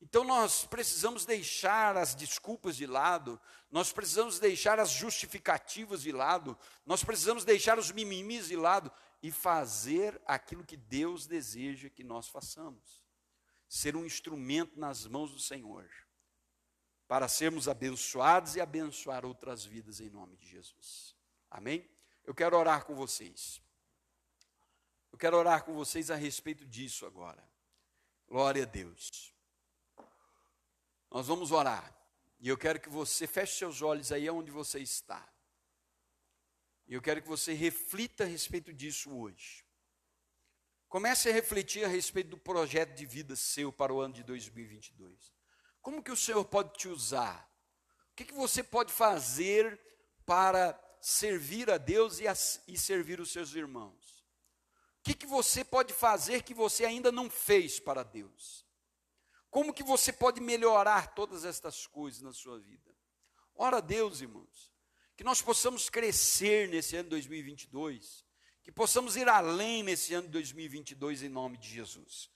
Então 0.00 0.24
nós 0.24 0.66
precisamos 0.66 1.24
deixar 1.24 1.96
as 1.96 2.14
desculpas 2.14 2.76
de 2.76 2.86
lado, 2.86 3.40
nós 3.70 3.92
precisamos 3.92 4.38
deixar 4.38 4.78
as 4.78 4.90
justificativas 4.90 6.02
de 6.02 6.12
lado, 6.12 6.58
nós 6.84 7.02
precisamos 7.02 7.44
deixar 7.44 7.78
os 7.78 7.90
mimimis 7.90 8.48
de 8.48 8.56
lado 8.56 8.92
e 9.22 9.30
fazer 9.30 10.20
aquilo 10.26 10.64
que 10.64 10.76
Deus 10.76 11.26
deseja 11.26 11.88
que 11.88 12.04
nós 12.04 12.28
façamos. 12.28 13.05
Ser 13.68 13.96
um 13.96 14.04
instrumento 14.04 14.78
nas 14.78 15.06
mãos 15.06 15.32
do 15.32 15.40
Senhor, 15.40 15.88
para 17.08 17.28
sermos 17.28 17.68
abençoados 17.68 18.56
e 18.56 18.60
abençoar 18.60 19.24
outras 19.24 19.64
vidas 19.64 20.00
em 20.00 20.08
nome 20.08 20.36
de 20.36 20.46
Jesus. 20.46 21.16
Amém? 21.50 21.88
Eu 22.24 22.34
quero 22.34 22.56
orar 22.56 22.84
com 22.84 22.94
vocês. 22.94 23.60
Eu 25.12 25.18
quero 25.18 25.36
orar 25.36 25.64
com 25.64 25.74
vocês 25.74 26.10
a 26.10 26.16
respeito 26.16 26.64
disso 26.64 27.06
agora. 27.06 27.42
Glória 28.28 28.64
a 28.64 28.66
Deus. 28.66 29.32
Nós 31.10 31.26
vamos 31.26 31.52
orar. 31.52 31.94
E 32.38 32.48
eu 32.48 32.58
quero 32.58 32.80
que 32.80 32.88
você 32.88 33.26
feche 33.26 33.56
seus 33.56 33.82
olhos 33.82 34.12
aí 34.12 34.28
onde 34.28 34.50
você 34.50 34.78
está. 34.78 35.26
E 36.86 36.94
eu 36.94 37.02
quero 37.02 37.22
que 37.22 37.28
você 37.28 37.52
reflita 37.52 38.24
a 38.24 38.26
respeito 38.26 38.72
disso 38.72 39.10
hoje. 39.10 39.65
Comece 40.88 41.28
a 41.28 41.32
refletir 41.32 41.84
a 41.84 41.88
respeito 41.88 42.30
do 42.30 42.38
projeto 42.38 42.94
de 42.94 43.04
vida 43.04 43.34
seu 43.34 43.72
para 43.72 43.92
o 43.92 44.00
ano 44.00 44.14
de 44.14 44.22
2022. 44.22 45.34
Como 45.82 46.02
que 46.02 46.12
o 46.12 46.16
Senhor 46.16 46.44
pode 46.44 46.72
te 46.74 46.88
usar? 46.88 47.48
O 48.12 48.16
que, 48.16 48.24
que 48.24 48.34
você 48.34 48.62
pode 48.62 48.92
fazer 48.92 49.80
para 50.24 50.78
servir 51.00 51.70
a 51.70 51.78
Deus 51.78 52.18
e, 52.18 52.26
a, 52.26 52.34
e 52.66 52.78
servir 52.78 53.20
os 53.20 53.30
seus 53.30 53.54
irmãos? 53.54 54.24
O 55.00 55.02
que, 55.04 55.14
que 55.14 55.26
você 55.26 55.64
pode 55.64 55.92
fazer 55.92 56.42
que 56.42 56.54
você 56.54 56.84
ainda 56.84 57.12
não 57.12 57.30
fez 57.30 57.78
para 57.78 58.02
Deus? 58.02 58.66
Como 59.50 59.72
que 59.72 59.84
você 59.84 60.12
pode 60.12 60.40
melhorar 60.40 61.14
todas 61.14 61.44
estas 61.44 61.86
coisas 61.86 62.20
na 62.20 62.32
sua 62.32 62.58
vida? 62.58 62.94
Ora 63.54 63.78
a 63.78 63.80
Deus, 63.80 64.20
irmãos, 64.20 64.72
que 65.16 65.24
nós 65.24 65.40
possamos 65.40 65.88
crescer 65.88 66.68
nesse 66.68 66.96
ano 66.96 67.08
2022, 67.10 68.25
que 68.66 68.72
possamos 68.72 69.14
ir 69.14 69.28
além 69.28 69.84
nesse 69.84 70.12
ano 70.12 70.26
2022 70.26 71.22
em 71.22 71.28
nome 71.28 71.56
de 71.56 71.68
Jesus. 71.68 72.28